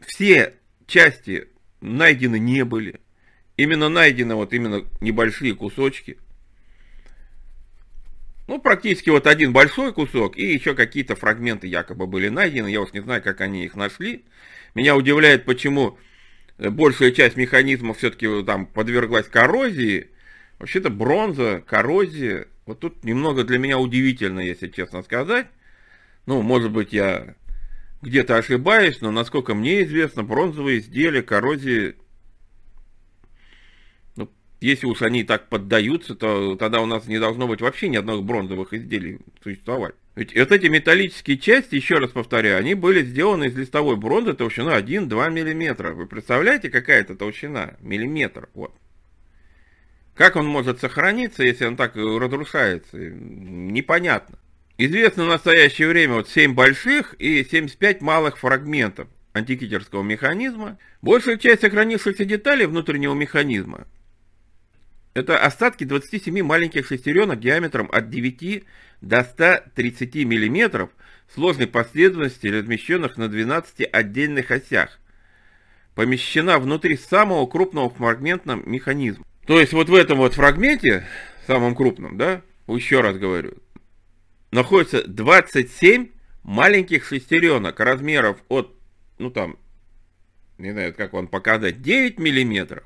все 0.00 0.54
части 0.86 1.48
найдены 1.82 2.38
не 2.38 2.64
были. 2.64 3.00
Именно 3.58 3.90
найдены 3.90 4.34
вот 4.34 4.54
именно 4.54 4.86
небольшие 5.02 5.54
кусочки. 5.54 6.16
Ну, 8.48 8.58
практически 8.62 9.10
вот 9.10 9.26
один 9.26 9.52
большой 9.52 9.92
кусок 9.92 10.38
и 10.38 10.54
еще 10.54 10.74
какие-то 10.74 11.16
фрагменты 11.16 11.66
якобы 11.66 12.06
были 12.06 12.30
найдены. 12.30 12.68
Я 12.68 12.80
уж 12.80 12.94
не 12.94 13.00
знаю, 13.00 13.22
как 13.22 13.42
они 13.42 13.66
их 13.66 13.74
нашли. 13.74 14.24
Меня 14.74 14.96
удивляет, 14.96 15.44
почему 15.44 15.98
большая 16.56 17.10
часть 17.10 17.36
механизма 17.36 17.92
все-таки 17.92 18.42
там 18.44 18.64
подверглась 18.64 19.28
коррозии, 19.28 20.08
Вообще-то 20.60 20.90
бронза, 20.90 21.62
коррозия, 21.66 22.46
вот 22.66 22.80
тут 22.80 23.02
немного 23.02 23.44
для 23.44 23.58
меня 23.58 23.78
удивительно, 23.78 24.40
если 24.40 24.68
честно 24.68 25.02
сказать. 25.02 25.46
Ну, 26.26 26.42
может 26.42 26.70
быть, 26.70 26.92
я 26.92 27.34
где-то 28.02 28.36
ошибаюсь, 28.36 29.00
но 29.00 29.10
насколько 29.10 29.54
мне 29.54 29.84
известно, 29.84 30.22
бронзовые 30.22 30.80
изделия 30.80 31.22
коррозии, 31.22 31.96
ну, 34.16 34.30
если 34.60 34.86
уж 34.86 35.00
они 35.00 35.24
так 35.24 35.48
поддаются, 35.48 36.14
то 36.14 36.56
тогда 36.56 36.82
у 36.82 36.86
нас 36.86 37.06
не 37.06 37.18
должно 37.18 37.48
быть 37.48 37.62
вообще 37.62 37.88
ни 37.88 37.96
одного 37.96 38.20
бронзовых 38.20 38.74
изделий 38.74 39.18
существовать. 39.42 39.94
Ведь 40.14 40.36
вот 40.36 40.52
эти 40.52 40.66
металлические 40.66 41.38
части, 41.38 41.74
еще 41.74 41.96
раз 41.96 42.10
повторяю, 42.10 42.58
они 42.58 42.74
были 42.74 43.02
сделаны 43.02 43.46
из 43.46 43.56
листовой 43.56 43.96
бронзы 43.96 44.34
толщиной 44.34 44.82
1-2 44.82 45.30
мм. 45.30 45.94
Вы 45.94 46.06
представляете, 46.06 46.68
какая 46.68 47.00
это 47.00 47.16
толщина? 47.16 47.76
Миллиметр. 47.80 48.50
Вот. 48.52 48.74
Как 50.20 50.36
он 50.36 50.46
может 50.46 50.80
сохраниться, 50.80 51.42
если 51.42 51.64
он 51.64 51.78
так 51.78 51.96
разрушается? 51.96 52.98
Непонятно. 52.98 54.38
Известно 54.76 55.24
в 55.24 55.28
настоящее 55.28 55.88
время 55.88 56.16
вот 56.16 56.28
7 56.28 56.52
больших 56.52 57.14
и 57.14 57.42
75 57.42 58.02
малых 58.02 58.36
фрагментов 58.36 59.08
антикитерского 59.32 60.02
механизма. 60.02 60.76
Большая 61.00 61.38
часть 61.38 61.62
сохранившихся 61.62 62.26
деталей 62.26 62.66
внутреннего 62.66 63.14
механизма 63.14 63.86
это 65.14 65.38
остатки 65.38 65.84
27 65.84 66.42
маленьких 66.42 66.86
шестеренок 66.86 67.40
диаметром 67.40 67.88
от 67.90 68.10
9 68.10 68.64
до 69.00 69.24
130 69.24 70.16
мм 70.16 70.90
сложной 71.34 71.66
последовательности, 71.66 72.46
размещенных 72.48 73.16
на 73.16 73.28
12 73.28 73.88
отдельных 73.90 74.50
осях, 74.50 75.00
помещена 75.94 76.58
внутри 76.58 76.98
самого 76.98 77.46
крупного 77.46 77.88
фрагментного 77.88 78.60
механизма. 78.68 79.24
То 79.46 79.58
есть 79.58 79.72
вот 79.72 79.88
в 79.88 79.94
этом 79.94 80.18
вот 80.18 80.34
фрагменте, 80.34 81.06
самом 81.46 81.74
крупном, 81.74 82.16
да, 82.16 82.42
еще 82.68 83.00
раз 83.00 83.16
говорю, 83.16 83.54
находится 84.50 85.06
27 85.06 86.08
маленьких 86.42 87.04
шестеренок 87.04 87.80
размеров 87.80 88.38
от, 88.48 88.76
ну 89.18 89.30
там, 89.30 89.56
не 90.58 90.72
знаю, 90.72 90.94
как 90.94 91.12
вам 91.12 91.26
показать, 91.26 91.82
9 91.82 92.18
миллиметров 92.18 92.84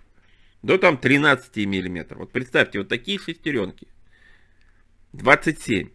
до 0.63 0.79
там 0.79 0.97
13 0.97 1.57
миллиметров. 1.67 2.21
Вот 2.21 2.33
представьте, 2.33 2.79
вот 2.79 2.89
такие 2.89 3.19
шестеренки. 3.19 3.87
27 5.13 5.91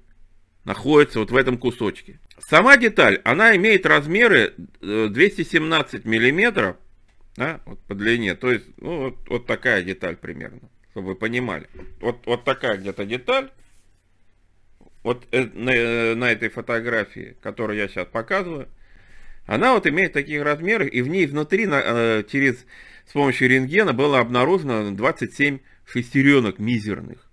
находится 0.64 1.20
вот 1.20 1.32
в 1.32 1.36
этом 1.36 1.58
кусочке. 1.58 2.20
Сама 2.38 2.78
деталь, 2.78 3.20
она 3.26 3.56
имеет 3.56 3.86
размеры 3.86 4.54
217 4.82 5.94
э, 6.06 6.08
миллиметров 6.08 6.78
да, 7.40 7.62
вот 7.66 7.80
по 7.84 7.96
длине. 7.96 8.36
То 8.36 8.52
есть, 8.52 8.66
ну, 8.78 9.06
вот, 9.06 9.30
вот 9.30 9.46
такая 9.48 9.82
деталь 9.82 10.18
примерно, 10.18 10.60
чтобы 10.92 11.08
вы 11.08 11.16
понимали. 11.16 11.68
Вот, 12.02 12.26
вот 12.26 12.44
такая 12.44 12.78
где-то 12.78 13.06
деталь. 13.06 13.50
Вот 15.04 15.26
э, 15.32 15.46
на, 15.54 15.70
э, 15.70 16.16
на 16.16 16.30
этой 16.30 16.50
фотографии, 16.50 17.38
которую 17.42 17.80
я 17.80 17.88
сейчас 17.88 18.08
показываю, 18.08 18.68
она 19.46 19.74
вот 19.74 19.88
имеет 19.88 20.12
таких 20.12 20.44
размеров, 20.44 20.90
и 20.90 21.02
в 21.02 21.08
ней 21.08 21.26
внутри 21.28 21.66
на, 21.66 22.24
через, 22.30 22.66
с 23.08 23.14
помощью 23.14 23.48
рентгена 23.48 23.94
было 23.94 24.20
обнаружено 24.20 24.92
27 24.92 25.60
шестеренок 25.86 26.60
мизерных. 26.60 27.32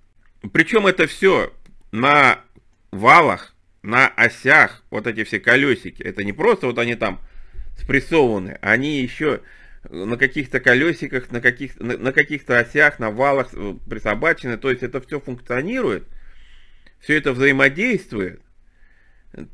Причем 0.52 0.86
это 0.86 1.08
все 1.08 1.52
на 1.90 2.38
валах, 2.92 3.54
на 3.82 4.06
осях, 4.06 4.84
вот 4.90 5.08
эти 5.08 5.24
все 5.24 5.40
колесики. 5.40 6.00
Это 6.00 6.22
не 6.22 6.32
просто 6.32 6.68
вот 6.68 6.78
они 6.78 6.94
там 6.94 7.20
спрессованы, 7.76 8.56
они 8.62 9.00
еще 9.00 9.40
на 9.90 10.16
каких-то 10.16 10.60
колесиках, 10.60 11.30
на, 11.30 11.40
каких, 11.40 11.78
на, 11.80 11.96
на 11.96 12.12
каких-то 12.12 12.58
осях, 12.58 12.98
на 12.98 13.10
валах 13.10 13.50
э, 13.52 13.74
присобачены. 13.88 14.56
То 14.56 14.70
есть 14.70 14.82
это 14.82 15.00
все 15.00 15.20
функционирует, 15.20 16.06
все 17.00 17.16
это 17.16 17.32
взаимодействует. 17.32 18.40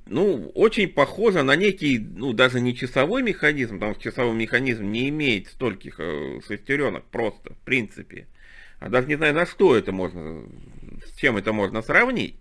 Ну, 0.06 0.50
очень 0.54 0.88
похоже 0.88 1.42
на 1.42 1.56
некий, 1.56 1.98
ну, 1.98 2.32
даже 2.32 2.60
не 2.60 2.76
часовой 2.76 3.22
механизм, 3.22 3.74
потому 3.74 3.94
что 3.94 4.04
часовой 4.04 4.36
механизм 4.36 4.84
не 4.84 5.08
имеет 5.08 5.48
стольких 5.48 5.98
э, 5.98 6.40
шестеренок 6.46 7.04
просто, 7.06 7.54
в 7.54 7.58
принципе. 7.58 8.26
А 8.78 8.88
даже 8.88 9.08
не 9.08 9.16
знаю, 9.16 9.34
на 9.34 9.46
что 9.46 9.76
это 9.76 9.92
можно, 9.92 10.44
с 11.04 11.16
чем 11.16 11.36
это 11.36 11.52
можно 11.52 11.82
сравнить. 11.82 12.36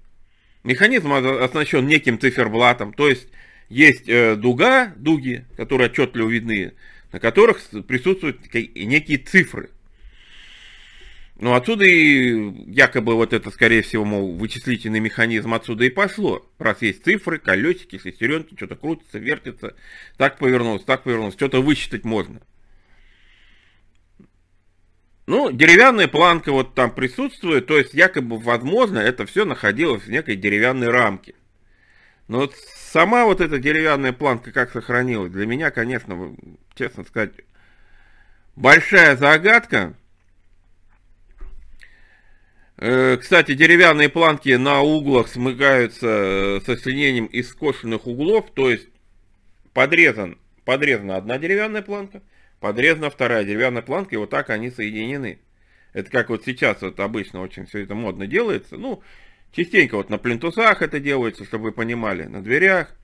Механизм 0.63 1.12
оснащен 1.13 1.88
неким 1.88 2.19
циферблатом, 2.19 2.93
то 2.93 3.10
есть 3.10 3.27
есть 3.69 4.07
э, 4.07 4.36
дуга, 4.36 4.93
дуги, 4.95 5.45
которые 5.55 5.89
отчетливо 5.89 6.29
видны, 6.29 6.74
на 7.12 7.20
которых 7.20 7.62
присутствуют 7.88 8.53
некие 8.53 9.18
цифры. 9.18 9.70
Ну, 11.41 11.56
отсюда 11.56 11.86
и 11.86 12.72
якобы 12.72 13.15
вот 13.15 13.34
это, 13.34 13.50
скорее 13.50 13.82
всего, 13.82 14.06
мол, 14.06 14.36
вычислительный 14.36 15.00
механизм 15.00 15.56
отсюда 15.56 15.86
и 15.86 15.89
пошло. 15.89 16.48
Раз 16.60 16.84
есть 16.84 17.03
цифры, 17.03 17.39
колесики, 17.39 17.98
шестеренки, 17.98 18.56
что-то 18.56 18.75
крутится, 18.75 19.18
вертится, 19.18 19.75
так 20.18 20.38
повернулось, 20.38 20.84
так 20.84 21.01
повернулось, 21.01 21.34
что-то 21.34 21.62
высчитать 21.62 22.06
можно. 22.06 22.41
Ну, 25.25 25.51
деревянная 25.51 26.08
планка 26.08 26.51
вот 26.51 26.75
там 26.75 26.94
присутствует, 26.94 27.65
то 27.65 27.77
есть 27.77 27.96
якобы, 27.96 28.38
возможно, 28.38 29.00
это 29.00 29.25
все 29.25 29.44
находилось 29.44 30.03
в 30.03 30.12
некой 30.12 30.36
деревянной 30.36 30.89
рамке. 30.89 31.34
Но 32.27 32.41
вот 32.41 32.56
сама 32.56 33.25
вот 33.25 33.41
эта 33.41 33.58
деревянная 33.58 34.13
планка 34.13 34.51
как 34.51 34.72
сохранилась, 34.72 35.32
для 35.32 35.48
меня, 35.48 35.72
конечно, 35.72 36.36
честно 36.75 37.04
сказать, 37.04 37.32
большая 38.56 39.16
загадка. 39.16 39.94
Э, 42.78 43.18
кстати, 43.18 43.54
деревянные 43.54 44.10
планки 44.10 44.50
на 44.56 44.82
углах 44.82 45.28
смыкаются 45.28 46.08
э, 46.08 46.62
со 46.65 46.76
соединением 46.76 47.26
из 47.28 47.50
скошенных 47.50 48.08
углов, 48.08 48.50
то 48.56 48.72
есть 48.72 48.88
подрезан, 49.74 50.39
подрезана 50.65 51.17
одна 51.17 51.38
деревянная 51.38 51.84
планка, 51.84 52.24
подрезана 52.60 53.10
вторая 53.12 53.43
деревянная 53.43 53.84
планка, 53.84 54.15
и 54.15 54.17
вот 54.17 54.32
так 54.32 54.50
они 54.50 54.72
соединены. 54.72 55.39
Это 55.93 56.10
как 56.10 56.30
вот 56.30 56.43
сейчас 56.45 56.82
вот 56.82 57.00
обычно 57.00 57.41
очень 57.41 57.65
все 57.65 57.80
это 57.80 57.93
модно 57.93 58.26
делается. 58.26 58.78
Ну, 58.78 59.04
частенько 59.52 59.95
вот 59.95 60.10
на 60.10 60.17
плинтусах 60.17 60.82
это 60.82 61.00
делается, 61.00 61.45
чтобы 61.45 61.65
вы 61.65 61.72
понимали, 61.74 62.24
на 62.24 62.41
дверях. 62.41 62.95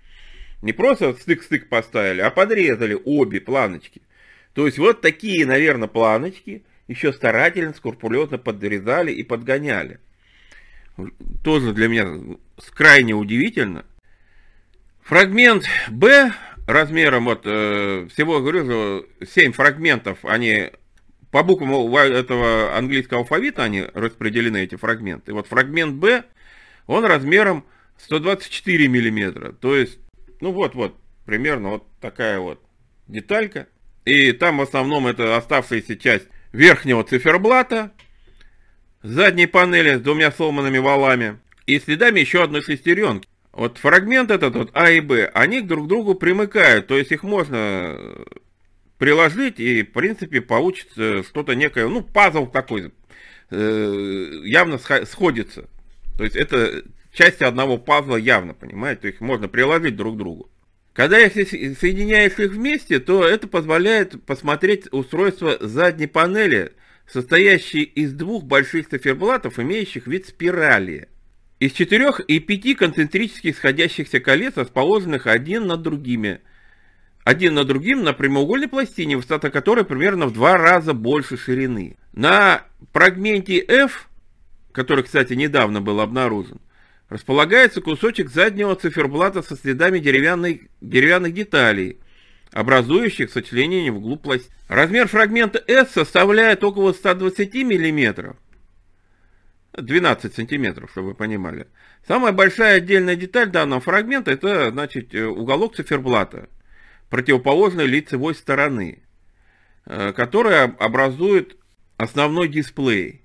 Не 0.62 0.74
просто 0.74 1.14
стык-стык 1.14 1.70
поставили, 1.70 2.22
а 2.22 2.32
подрезали 2.32 2.98
обе 3.06 3.40
планочки. 3.40 4.02
То 4.54 4.66
есть 4.66 4.80
вот 4.80 5.02
такие, 5.02 5.46
наверное, 5.46 5.88
планочки 5.88 6.64
еще 6.88 7.14
старательно, 7.14 7.74
скрупулезно 7.74 8.38
подрезали 8.38 9.12
и 9.12 9.24
подгоняли. 9.24 10.00
Тоже 11.44 11.74
для 11.74 11.88
меня 11.88 12.38
крайне 12.74 13.14
удивительно. 13.14 13.86
Фрагмент 15.04 15.66
Б 15.90 16.34
размером 16.68 17.26
вот 17.26 17.44
э, 17.46 18.08
всего, 18.12 18.42
говорю, 18.42 19.06
7 19.26 19.54
фрагментов, 19.54 20.20
они 20.24 20.72
по 21.32 21.44
буквам 21.44 21.96
этого 21.96 22.76
английского 22.76 23.22
алфавита 23.22 23.64
они 23.64 23.86
распределены, 23.94 24.58
эти 24.58 24.76
фрагменты. 24.76 25.34
Вот 25.34 25.48
фрагмент 25.48 25.96
Б, 25.96 26.24
он 26.88 27.06
размером 27.06 27.66
124 27.98 28.88
миллиметра. 28.88 29.52
То 29.52 29.76
есть, 29.76 30.00
ну 30.42 30.52
вот-вот, 30.52 30.96
примерно 31.26 31.70
вот 31.70 31.88
такая 32.00 32.40
вот 32.40 32.62
деталька. 33.08 33.68
И 34.06 34.32
там 34.32 34.58
в 34.58 34.62
основном 34.62 35.08
это 35.08 35.36
оставшаяся 35.36 35.98
часть 35.98 36.28
верхнего 36.54 37.04
циферблата, 37.04 37.92
задней 39.04 39.48
панели 39.48 39.96
с 39.96 40.02
двумя 40.02 40.32
сломанными 40.32 40.78
валами 40.78 41.40
и 41.66 41.80
следами 41.80 42.20
еще 42.20 42.44
одной 42.44 42.62
шестеренки. 42.62 43.28
Вот 43.52 43.80
фрагмент 43.80 44.32
этот 44.32 44.56
вот 44.56 44.70
А 44.74 44.92
и 44.92 45.00
Б, 45.00 45.32
они 45.34 45.62
друг 45.62 45.86
к 45.86 45.90
другу 45.90 46.16
примыкают, 46.16 46.88
то 46.88 46.98
есть 46.98 47.12
их 47.12 47.24
можно 47.24 47.98
приложить 48.98 49.60
и 49.60 49.84
в 49.84 49.92
принципе 49.92 50.42
получится 50.42 51.24
что-то 51.24 51.56
некое, 51.56 51.88
ну 51.88 52.02
пазл 52.02 52.48
такой, 52.48 52.92
э, 53.50 54.42
явно 54.44 54.78
сходится. 54.78 55.68
То 56.18 56.24
есть 56.24 56.36
это 56.36 56.84
части 57.18 57.44
одного 57.44 57.78
пазла 57.78 58.16
явно, 58.16 58.54
понимаете, 58.54 59.02
то 59.02 59.08
есть 59.08 59.22
можно 59.22 59.48
приложить 59.48 59.96
друг 59.96 60.16
к 60.16 60.18
другу. 60.18 60.50
Когда 60.94 61.20
их 61.20 61.34
соединяешь 61.34 62.40
их 62.40 62.52
вместе, 62.52 63.00
то 63.00 63.24
это 63.24 63.48
позволяет 63.48 64.24
посмотреть 64.26 64.88
устройство 64.92 65.58
задней 65.60 66.08
панели, 66.08 66.74
состоящей 67.08 67.84
из 67.84 68.14
двух 68.14 68.44
больших 68.44 68.90
циферблатов, 68.90 69.60
имеющих 69.60 70.08
вид 70.08 70.28
спирали. 70.28 71.10
Из 71.60 71.72
четырех 71.72 72.20
и 72.20 72.40
пяти 72.40 72.76
концентрических 72.76 73.58
сходящихся 73.58 74.20
колец, 74.20 74.58
расположенных 74.58 75.28
один 75.28 75.68
над 75.68 75.82
другими, 75.82 76.42
один 77.24 77.56
над 77.56 77.68
другим 77.68 78.04
на 78.04 78.14
прямоугольной 78.14 78.68
пластине, 78.68 79.18
высота 79.18 79.50
которой 79.50 79.86
примерно 79.86 80.28
в 80.28 80.34
два 80.34 80.58
раза 80.58 80.94
больше 80.94 81.38
ширины. 81.38 81.98
На 82.14 82.64
фрагменте 82.94 83.60
F, 83.60 84.08
который, 84.72 85.04
кстати, 85.04 85.34
недавно 85.34 85.82
был 85.82 86.00
обнаружен, 86.00 86.60
располагается 87.10 87.82
кусочек 87.82 88.30
заднего 88.30 88.76
циферблата 88.76 89.42
со 89.42 89.56
следами 89.56 90.00
деревянной, 90.00 90.70
деревянных 90.82 91.34
деталей, 91.34 92.00
образующих 92.52 93.32
сочленение 93.32 93.92
в 93.92 93.98
углу. 93.98 94.22
Размер 94.68 95.08
фрагмента 95.08 95.64
S 95.68 95.92
составляет 95.92 96.64
около 96.64 96.94
120 96.94 97.54
миллиметров. 97.56 98.36
12 99.74 100.34
сантиметров, 100.34 100.90
чтобы 100.92 101.10
вы 101.10 101.14
понимали. 101.14 101.68
Самая 102.08 102.32
большая 102.32 102.78
отдельная 102.78 103.16
деталь 103.16 103.50
данного 103.50 103.80
фрагмента 103.80 104.32
это 104.32 104.72
значит 104.72 105.14
э, 105.14 105.26
уголок 105.26 105.76
циферблата 105.76 106.50
противоположной 107.10 107.86
лицевой 107.86 108.34
стороны, 108.34 109.04
э, 109.86 110.14
которая 110.14 110.76
образует 110.80 111.58
основной 111.98 112.48
дисплей. 112.48 113.22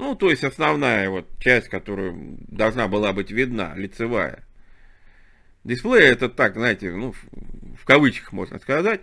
Ну, 0.00 0.14
то 0.14 0.30
есть 0.30 0.44
основная 0.44 1.10
вот 1.10 1.28
часть, 1.40 1.68
которая 1.68 2.14
должна 2.48 2.88
была 2.88 3.12
быть 3.12 3.30
видна, 3.30 3.74
лицевая. 3.76 4.46
Дисплей 5.62 6.04
это 6.04 6.30
так, 6.30 6.54
знаете, 6.54 6.90
ну, 6.90 7.12
в 7.78 7.84
кавычках 7.84 8.32
можно 8.32 8.58
сказать. 8.58 9.02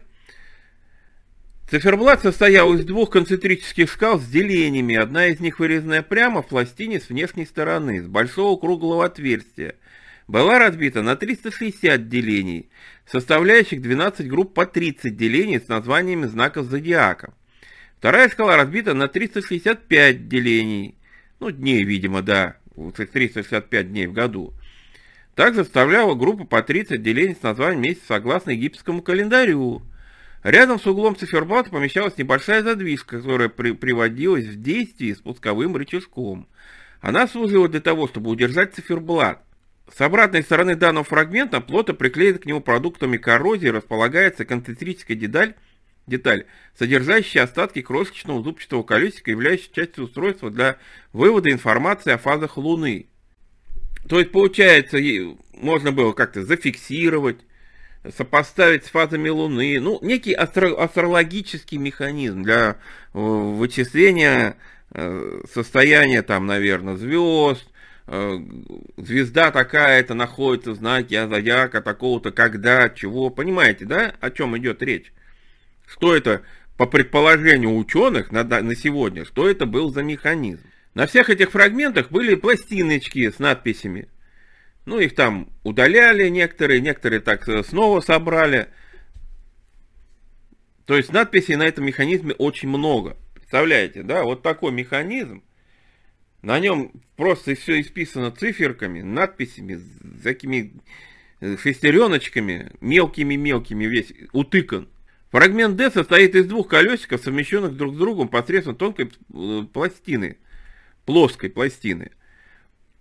Циферблат 1.69 2.23
состоял 2.23 2.73
из 2.73 2.83
двух 2.83 3.11
концентрических 3.11 3.91
скал 3.91 4.19
с 4.19 4.25
делениями. 4.25 4.95
Одна 4.95 5.27
из 5.27 5.39
них 5.39 5.59
вырезанная 5.59 6.01
прямо 6.01 6.41
в 6.41 6.47
пластине 6.47 6.99
с 6.99 7.09
внешней 7.09 7.45
стороны, 7.45 8.01
с 8.01 8.07
большого 8.07 8.59
круглого 8.59 9.05
отверстия. 9.05 9.75
Была 10.27 10.57
разбита 10.57 11.03
на 11.03 11.15
360 11.15 12.09
делений, 12.09 12.71
составляющих 13.05 13.83
12 13.83 14.27
групп 14.27 14.55
по 14.55 14.65
30 14.65 15.15
делений 15.15 15.59
с 15.59 15.67
названиями 15.67 16.25
знаков 16.25 16.65
зодиака. 16.65 17.35
Вторая 17.99 18.29
скала 18.29 18.57
разбита 18.57 18.93
на 18.93 19.07
365 19.07 20.27
делений, 20.27 20.95
ну 21.39 21.49
дней, 21.49 21.83
видимо, 21.83 22.21
да, 22.21 22.57
365 22.75 23.89
дней 23.89 24.05
в 24.05 24.13
году. 24.13 24.53
Также 25.33 25.63
составляла 25.63 26.13
группу 26.13 26.45
по 26.45 26.61
30 26.61 27.01
делений 27.01 27.35
с 27.35 27.41
названием 27.41 27.81
месяца 27.81 28.05
согласно 28.07 28.51
египетскому 28.51 29.01
календарю. 29.01 29.81
Рядом 30.43 30.79
с 30.79 30.85
углом 30.85 31.15
циферблата 31.15 31.71
помещалась 31.71 32.17
небольшая 32.17 32.61
задвижка, 32.61 33.17
которая 33.17 33.49
при 33.49 33.71
приводилась 33.71 34.45
в 34.45 34.61
действие 34.61 35.15
спусковым 35.15 35.75
рычажком. 35.75 36.47
Она 37.01 37.27
служила 37.27 37.67
для 37.67 37.81
того, 37.81 38.07
чтобы 38.07 38.29
удержать 38.29 38.75
циферблат. 38.75 39.43
С 39.91 40.01
обратной 40.01 40.43
стороны 40.43 40.75
данного 40.75 41.03
фрагмента 41.03 41.61
плотно 41.61 41.95
приклеена 41.95 42.37
к 42.37 42.45
нему 42.45 42.61
продуктами 42.61 43.17
коррозии 43.17 43.67
располагается 43.67 44.45
концентрическая 44.45 45.17
деталь, 45.17 45.55
деталь, 46.07 46.45
содержащая 46.77 47.43
остатки 47.43 47.81
крошечного 47.81 48.41
зубчатого 48.41 48.83
колесика, 48.83 49.29
являющаяся 49.29 49.73
частью 49.73 50.05
устройства 50.05 50.49
для 50.49 50.77
вывода 51.13 51.51
информации 51.51 52.13
о 52.13 52.17
фазах 52.17 52.57
Луны. 52.57 53.07
То 54.07 54.19
есть, 54.19 54.31
получается, 54.31 54.97
можно 55.53 55.91
было 55.91 56.13
как-то 56.13 56.43
зафиксировать, 56.43 57.37
сопоставить 58.15 58.85
с 58.85 58.89
фазами 58.89 59.27
Луны, 59.27 59.79
ну, 59.81 59.99
некий 60.01 60.33
астро 60.33 60.73
астрологический 60.81 61.77
механизм 61.77 62.43
для 62.43 62.69
э, 62.69 62.75
вычисления 63.13 64.55
э, 64.91 65.41
состояния, 65.53 66.21
там, 66.21 66.45
наверное, 66.45 66.95
звезд, 66.95 67.67
э, 68.07 68.39
звезда 68.95 69.51
такая-то 69.51 70.13
находится 70.13 70.71
в 70.71 70.75
знаке 70.75 71.27
зодиака 71.27 71.81
такого-то, 71.81 72.31
когда, 72.31 72.87
чего, 72.87 73.29
понимаете, 73.29 73.83
да, 73.83 74.13
о 74.21 74.31
чем 74.31 74.57
идет 74.57 74.81
речь? 74.81 75.11
Что 75.87 76.15
это, 76.15 76.43
по 76.75 76.85
предположению 76.85 77.75
ученых 77.75 78.31
на, 78.31 78.43
на 78.43 78.75
сегодня, 78.75 79.25
что 79.25 79.49
это 79.49 79.65
был 79.65 79.91
за 79.91 80.03
механизм? 80.03 80.61
На 80.93 81.07
всех 81.07 81.29
этих 81.29 81.51
фрагментах 81.51 82.11
были 82.11 82.35
пластиночки 82.35 83.31
с 83.31 83.39
надписями. 83.39 84.09
Ну, 84.85 84.99
их 84.99 85.15
там 85.15 85.49
удаляли 85.63 86.27
некоторые, 86.29 86.81
некоторые 86.81 87.19
так 87.19 87.47
э, 87.47 87.63
снова 87.63 88.01
собрали. 88.01 88.67
То 90.85 90.95
есть 90.95 91.11
надписей 91.11 91.55
на 91.55 91.63
этом 91.63 91.85
механизме 91.85 92.33
очень 92.33 92.69
много. 92.69 93.17
Представляете, 93.33 94.03
да, 94.03 94.23
вот 94.23 94.43
такой 94.43 94.71
механизм. 94.71 95.43
На 96.41 96.59
нем 96.59 96.91
просто 97.15 97.55
все 97.55 97.81
исписано 97.81 98.31
циферками, 98.31 99.01
надписями, 99.01 99.81
э, 101.41 101.57
шестереночками, 101.57 102.71
мелкими-мелкими 102.81 103.85
весь, 103.85 104.13
утыкан. 104.31 104.89
Фрагмент 105.31 105.75
D 105.75 105.91
состоит 105.91 106.35
из 106.35 106.45
двух 106.47 106.67
колесиков, 106.67 107.21
совмещенных 107.21 107.75
друг 107.75 107.95
с 107.95 107.97
другом 107.97 108.29
посредством 108.29 108.75
тонкой 108.75 109.11
э, 109.33 109.63
пластины, 109.71 110.37
плоской 111.05 111.49
пластины. 111.49 112.11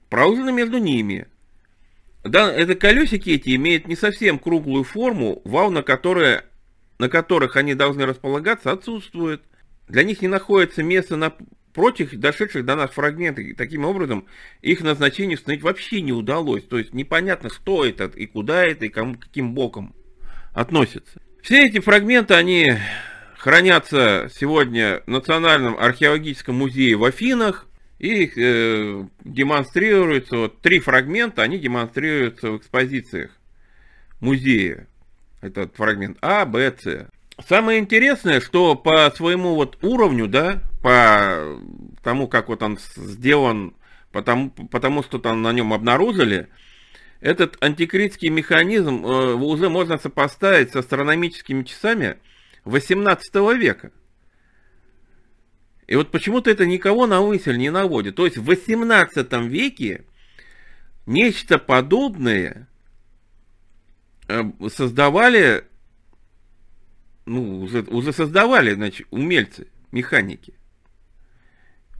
Проложены 0.09 0.53
между 0.53 0.79
ними 0.79 1.27
да, 2.29 2.53
это 2.53 2.75
колесики 2.75 3.31
эти 3.31 3.55
имеют 3.55 3.87
не 3.87 3.95
совсем 3.95 4.39
круглую 4.39 4.85
форму, 4.85 5.41
вал, 5.45 5.71
на, 5.71 5.83
которые, 5.83 6.45
на 6.99 7.09
которых 7.09 7.57
они 7.57 7.75
должны 7.75 8.05
располагаться, 8.05 8.73
отсутствует. 8.73 9.43
Для 9.89 10.03
них 10.03 10.23
не 10.23 10.29
находится 10.29 10.83
места 10.83 11.17
на 11.17 11.33
прочих 11.73 12.19
дошедших 12.19 12.65
до 12.65 12.75
нас 12.75 12.91
фрагментов. 12.91 13.45
Таким 13.57 13.85
образом, 13.85 14.27
их 14.61 14.81
назначение 14.81 15.37
установить 15.37 15.63
вообще 15.63 16.01
не 16.01 16.13
удалось. 16.13 16.65
То 16.65 16.79
есть 16.79 16.95
непонятно, 16.95 17.49
что 17.49 17.85
это, 17.85 18.07
и 18.07 18.27
куда 18.27 18.65
это, 18.65 18.87
и 18.87 18.89
кому, 18.89 19.15
каким 19.15 19.55
боком 19.55 19.95
относится. 20.53 21.23
Все 21.47 21.65
эти 21.65 21.79
фрагменты, 21.79 22.35
они 22.35 22.73
хранятся 23.39 24.29
сегодня 24.35 25.03
в 25.07 25.11
Национальном 25.11 25.77
археологическом 25.79 26.57
музее 26.57 26.97
в 26.97 27.05
Афинах. 27.05 27.69
И 28.01 28.29
э, 28.37 29.05
демонстрируются, 29.23 30.39
вот 30.39 30.61
три 30.61 30.81
фрагмента, 30.81 31.43
они 31.43 31.59
демонстрируются 31.59 32.51
в 32.51 32.57
экспозициях 32.57 33.31
музея. 34.19 34.89
Этот 35.41 35.77
фрагмент 35.77 36.19
А, 36.21 36.47
Б, 36.47 36.75
С. 36.83 37.07
Самое 37.47 37.79
интересное, 37.79 38.41
что 38.41 38.75
по 38.75 39.09
своему 39.15 39.55
вот 39.55 39.79
уровню, 39.83 40.27
да, 40.27 40.63
по 40.83 41.61
тому, 42.03 42.27
как 42.27 42.49
вот 42.49 42.61
он 42.65 42.77
сделан, 42.97 43.77
потому, 44.11 44.51
потому 44.51 45.05
что 45.05 45.21
там 45.21 45.43
на 45.43 45.53
нем 45.53 45.73
обнаружили, 45.73 46.49
этот 47.27 47.57
антикритский 47.61 48.29
механизм 48.29 49.05
э, 49.05 49.35
уже 49.35 49.69
можно 49.69 49.99
сопоставить 49.99 50.71
с 50.71 50.77
астрономическими 50.77 51.65
часами 51.65 52.19
18 52.65 53.35
века. 53.59 53.91
И 55.89 55.97
вот 55.97 56.13
почему-то 56.13 56.53
это 56.53 56.67
никого 56.67 57.09
на 57.09 57.21
мысль 57.21 57.57
не 57.57 57.71
наводит. 57.71 58.15
То 58.15 58.27
есть 58.27 58.39
в 58.39 58.45
18 58.45 59.33
веке 59.49 60.05
нечто 61.07 61.59
подобное 61.59 62.69
э, 64.29 64.45
создавали, 64.69 65.65
ну, 67.25 67.63
уже, 67.63 67.83
уже 67.83 68.13
создавали, 68.13 68.73
значит, 68.73 69.09
умельцы, 69.11 69.67
механики. 69.91 70.55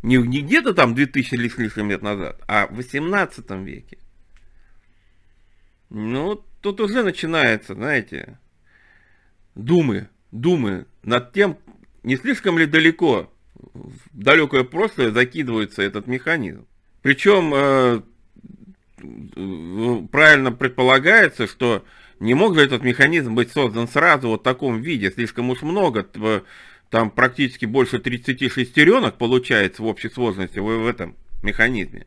Не, 0.05 0.19
не 0.19 0.43
где-то 0.43 0.73
там 0.73 0.95
2000 0.95 1.35
лишним 1.35 1.91
лет 1.91 2.03
назад, 2.03 2.41
а 2.47 2.69
в 2.69 2.77
18 2.77 3.51
веке. 3.65 3.99
Ну, 5.91 6.45
тут 6.61 6.81
уже 6.81 7.03
начинается, 7.03 7.75
знаете, 7.75 8.39
думы, 9.55 10.09
думы 10.33 10.87
над 11.03 11.33
тем, 11.33 11.59
не 12.03 12.17
слишком 12.17 12.59
ли 12.59 12.67
далеко 12.67 13.31
в 13.55 13.95
далекое 14.13 14.65
прошлое 14.65 15.11
закидывается 15.11 15.83
этот 15.83 16.07
механизм. 16.07 16.67
Причем 17.03 17.53
э, 17.55 18.03
правильно 20.11 20.53
предполагается, 20.53 21.47
что 21.47 21.85
не 22.21 22.35
мог 22.35 22.55
же 22.55 22.63
этот 22.63 22.83
механизм 22.83 23.35
быть 23.35 23.53
создан 23.53 23.89
сразу 23.89 24.29
вот 24.29 24.41
в 24.41 24.45
таком 24.45 24.81
виде, 24.81 25.11
слишком 25.11 25.51
уж 25.51 25.63
много, 25.63 26.07
там 26.91 27.11
практически 27.11 27.67
больше 27.67 27.99
30 27.99 28.51
шестеренок 28.51 29.17
получается 29.19 29.83
в 29.83 29.87
общей 29.87 30.09
сложности 30.09 30.59
в, 30.59 30.87
этом 30.87 31.17
механизме. 31.43 32.07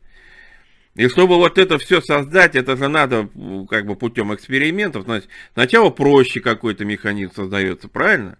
И 0.96 1.08
чтобы 1.08 1.36
вот 1.36 1.56
это 1.56 1.78
все 1.78 2.00
создать, 2.00 2.56
это 2.56 2.76
же 2.76 2.88
надо 2.88 3.28
как 3.68 3.86
бы 3.86 3.94
путем 3.94 4.34
экспериментов. 4.34 5.04
Значит, 5.04 5.28
сначала 5.54 5.90
проще 5.90 6.40
какой-то 6.40 6.84
механизм 6.84 7.32
создается, 7.34 7.88
правильно? 7.88 8.38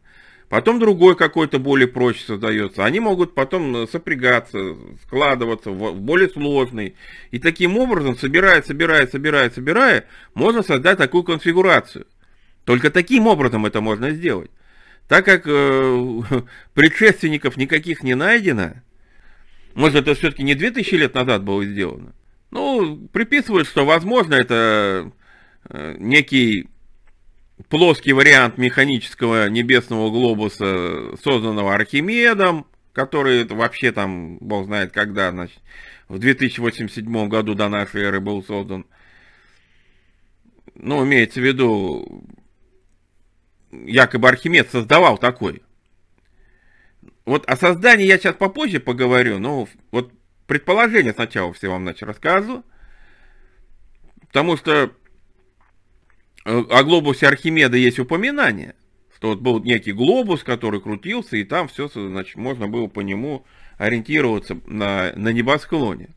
Потом 0.50 0.80
другой 0.80 1.14
какой-то 1.14 1.60
более 1.60 1.86
проще 1.86 2.24
создается. 2.24 2.84
Они 2.84 2.98
могут 2.98 3.36
потом 3.36 3.76
э, 3.76 3.86
сопрягаться, 3.86 4.76
складываться 5.04 5.70
в 5.70 6.00
более 6.00 6.28
сложный. 6.28 6.96
И 7.30 7.38
таким 7.38 7.78
образом, 7.78 8.18
собирая, 8.18 8.60
собирая, 8.60 9.06
собирая, 9.06 9.48
собирая, 9.50 10.06
можно 10.34 10.64
создать 10.64 10.98
такую 10.98 11.22
конфигурацию. 11.22 12.04
Только 12.64 12.90
таким 12.90 13.28
образом 13.28 13.64
это 13.64 13.80
можно 13.80 14.10
сделать. 14.10 14.50
Так 15.06 15.24
как 15.24 15.42
э, 15.46 16.20
предшественников 16.74 17.56
никаких 17.56 18.02
не 18.02 18.16
найдено, 18.16 18.72
может 19.74 20.02
это 20.02 20.16
все-таки 20.16 20.42
не 20.42 20.56
2000 20.56 20.94
лет 20.96 21.14
назад 21.14 21.44
было 21.44 21.64
сделано, 21.64 22.12
ну, 22.50 23.08
приписывают, 23.12 23.68
что 23.68 23.84
возможно 23.84 24.34
это 24.34 25.12
э, 25.68 25.96
некий 25.98 26.68
плоский 27.68 28.12
вариант 28.12 28.58
механического 28.58 29.48
небесного 29.48 30.10
глобуса, 30.10 31.16
созданного 31.22 31.74
Архимедом, 31.74 32.66
который 32.92 33.44
вообще 33.44 33.92
там, 33.92 34.38
бог 34.38 34.66
знает 34.66 34.92
когда, 34.92 35.30
значит, 35.30 35.60
в 36.08 36.18
2087 36.18 37.28
году 37.28 37.54
до 37.54 37.68
нашей 37.68 38.02
эры 38.02 38.20
был 38.20 38.42
создан. 38.42 38.86
Ну, 40.74 41.04
имеется 41.04 41.40
в 41.40 41.44
виду, 41.44 42.24
якобы 43.70 44.28
Архимед 44.28 44.70
создавал 44.70 45.18
такой. 45.18 45.62
Вот 47.24 47.46
о 47.46 47.56
создании 47.56 48.06
я 48.06 48.18
сейчас 48.18 48.34
попозже 48.34 48.80
поговорю, 48.80 49.38
но 49.38 49.68
вот 49.92 50.12
предположение 50.50 51.14
сначала 51.14 51.52
все 51.54 51.68
вам 51.68 51.84
значит 51.84 52.02
рассказываю. 52.02 52.64
Потому 54.26 54.56
что 54.56 54.92
Э, 56.44 56.62
о 56.70 56.84
глобусе 56.84 57.28
Архимеда 57.28 57.76
есть 57.76 57.98
упоминание, 57.98 58.74
что 59.14 59.28
вот 59.28 59.40
был 59.40 59.62
некий 59.62 59.92
глобус, 59.92 60.42
который 60.42 60.80
крутился, 60.80 61.36
и 61.36 61.44
там 61.44 61.68
все, 61.68 61.88
значит, 61.88 62.36
можно 62.36 62.66
было 62.66 62.86
по 62.86 63.00
нему 63.00 63.44
ориентироваться 63.76 64.58
на, 64.66 65.12
на 65.16 65.30
небосклоне. 65.30 66.10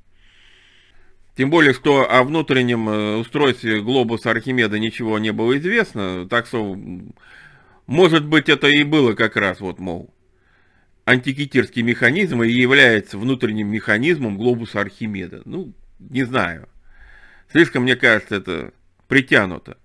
Тем 1.35 1.49
более, 1.49 1.73
что 1.73 2.09
о 2.09 2.23
внутреннем 2.23 2.87
э, 2.87 3.15
устройстве 3.17 3.81
глобуса 3.81 4.31
Архимеда 4.31 4.79
ничего 4.79 5.19
не 5.19 5.31
было 5.31 5.57
известно, 5.57 6.27
так 6.29 6.47
что, 6.47 6.77
может 7.85 8.25
быть, 8.25 8.47
это 8.47 8.67
и 8.67 8.83
было 8.83 9.13
как 9.13 9.35
раз, 9.35 9.59
вот, 9.59 9.79
мол, 9.79 10.12
антикитирский 11.05 11.81
механизм 11.81 12.43
и 12.43 12.51
является 12.51 13.17
внутренним 13.17 13.67
механизмом 13.69 14.37
глобуса 14.37 14.81
Архимеда. 14.81 15.41
Ну, 15.45 15.73
не 15.99 16.23
знаю. 16.23 16.69
Слишком, 17.51 17.83
мне 17.83 17.95
кажется, 17.95 18.35
это 18.35 18.73
притянуто. 19.07 19.77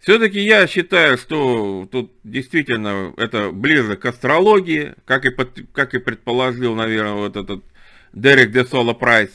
Все-таки 0.00 0.40
я 0.40 0.66
считаю, 0.66 1.18
что 1.18 1.88
тут 1.90 2.12
действительно 2.22 3.12
это 3.16 3.50
ближе 3.50 3.96
к 3.96 4.04
астрологии, 4.04 4.94
как 5.04 5.24
и, 5.24 5.30
под, 5.30 5.58
как 5.72 5.94
и 5.94 5.98
предположил, 5.98 6.74
наверное, 6.74 7.14
вот 7.14 7.36
этот 7.36 7.64
Дерек 8.12 8.52
де 8.52 8.64
Соло 8.64 8.94
Прайс. 8.94 9.30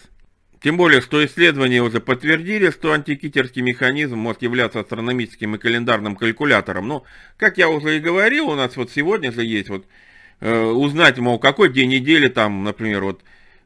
Тем 0.62 0.78
более, 0.78 1.02
что 1.02 1.24
исследования 1.26 1.82
уже 1.82 2.00
подтвердили, 2.00 2.70
что 2.70 2.94
антикитерский 2.94 3.62
механизм 3.62 4.18
может 4.18 4.42
являться 4.42 4.80
астрономическим 4.80 5.56
и 5.56 5.58
календарным 5.58 6.16
калькулятором. 6.16 6.88
Но, 6.88 7.04
как 7.36 7.58
я 7.58 7.68
уже 7.68 7.98
и 7.98 8.00
говорил, 8.00 8.48
у 8.48 8.56
нас 8.56 8.78
вот 8.78 8.90
сегодня 8.90 9.34
же 9.34 9.44
есть 9.44 9.68
вот 9.68 9.86
узнать, 10.50 11.18
мол, 11.20 11.40
какой 11.40 11.72
день 11.72 11.90
недели 11.90 12.28
там, 12.28 12.64
например, 12.64 13.04
вот 13.04 13.22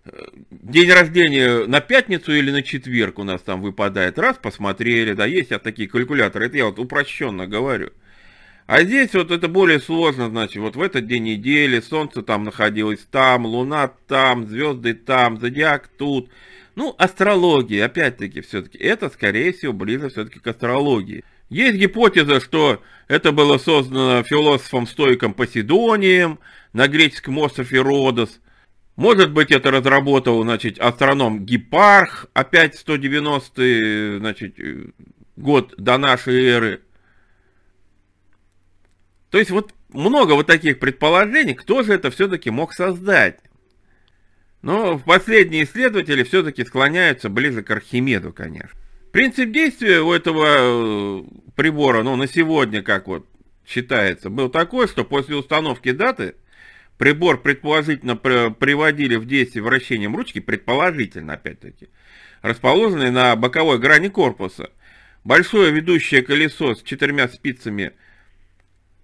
э, 0.06 0.12
день 0.52 0.92
рождения 0.92 1.66
на 1.66 1.82
пятницу 1.82 2.34
или 2.34 2.52
на 2.52 2.62
четверг 2.62 3.20
у 3.20 3.24
нас 3.24 3.42
там 3.42 3.62
выпадает. 3.62 4.20
Раз, 4.20 4.38
посмотрели, 4.38 5.14
да, 5.14 5.26
есть 5.26 5.52
вот 5.52 5.64
такие 5.64 5.90
калькуляторы. 5.90 6.46
Это 6.46 6.58
я 6.58 6.66
вот 6.66 6.80
упрощенно 6.80 7.48
говорю. 7.48 7.92
А 8.68 8.84
здесь 8.84 9.14
вот 9.14 9.32
это 9.32 9.48
более 9.48 9.80
сложно, 9.80 10.30
значит, 10.30 10.58
вот 10.58 10.76
в 10.76 10.82
этот 10.82 11.08
день 11.08 11.24
недели 11.24 11.80
Солнце 11.80 12.22
там 12.22 12.44
находилось 12.44 13.00
там, 13.10 13.46
Луна 13.46 13.90
там, 14.08 14.46
звезды 14.46 14.94
там, 14.94 15.40
Зодиак 15.40 15.88
тут. 15.88 16.30
Ну, 16.76 16.94
астрология, 16.98 17.86
опять-таки, 17.86 18.42
все-таки, 18.42 18.78
это, 18.78 19.10
скорее 19.10 19.54
всего, 19.54 19.72
ближе 19.72 20.10
все-таки 20.10 20.40
к 20.40 20.48
астрологии. 20.48 21.24
Есть 21.50 21.78
гипотеза, 21.78 22.42
что 22.42 22.84
это 23.08 23.32
было 23.32 23.58
создано 23.58 24.22
философом-стоиком 24.24 25.34
Поседонием 25.34 26.40
на 26.74 26.88
греческом 26.88 27.38
острове 27.38 27.82
Родос. 27.82 28.40
Может 28.96 29.32
быть, 29.32 29.52
это 29.52 29.70
разработал, 29.72 30.42
значит, 30.42 30.80
астроном 30.80 31.46
Гипарх, 31.46 32.28
опять 32.34 32.76
190 32.76 34.18
значит, 34.20 34.56
год 35.36 35.76
до 35.78 35.98
нашей 35.98 36.46
эры. 36.46 36.82
То 39.30 39.38
есть 39.38 39.52
вот 39.52 39.74
много 39.90 40.34
вот 40.34 40.48
таких 40.48 40.80
предположений, 40.80 41.54
кто 41.54 41.84
же 41.84 41.94
это 41.94 42.10
все-таки 42.10 42.50
мог 42.50 42.74
создать. 42.74 43.40
Но 44.62 44.98
последние 45.00 45.64
исследователи 45.64 46.24
все-таки 46.24 46.66
склоняются 46.66 47.30
ближе 47.30 47.62
к 47.62 47.70
Архимеду, 47.72 48.34
конечно. 48.34 48.78
Принцип 49.12 49.52
действия 49.52 50.02
у 50.02 50.12
этого 50.12 50.46
э, 50.48 51.24
прибора, 51.56 52.04
ну, 52.04 52.16
на 52.16 52.28
сегодня, 52.28 52.82
как 52.82 53.08
вот 53.08 53.26
считается, 53.66 54.30
был 54.30 54.50
такой, 54.50 54.88
что 54.88 55.04
после 55.04 55.36
установки 55.36 55.92
даты 55.92 56.36
прибор 56.98 57.42
предположительно 57.42 58.16
приводили 58.16 59.16
в 59.16 59.26
действие 59.26 59.64
вращением 59.64 60.16
ручки, 60.16 60.40
предположительно, 60.40 61.34
опять-таки, 61.34 61.90
расположенный 62.42 63.12
на 63.12 63.36
боковой 63.36 63.80
грани 63.80 64.08
корпуса. 64.08 64.72
Большое 65.24 65.72
ведущее 65.72 66.22
колесо 66.22 66.76
с 66.76 66.84
четырьмя 66.84 67.28
спицами– 67.28 67.94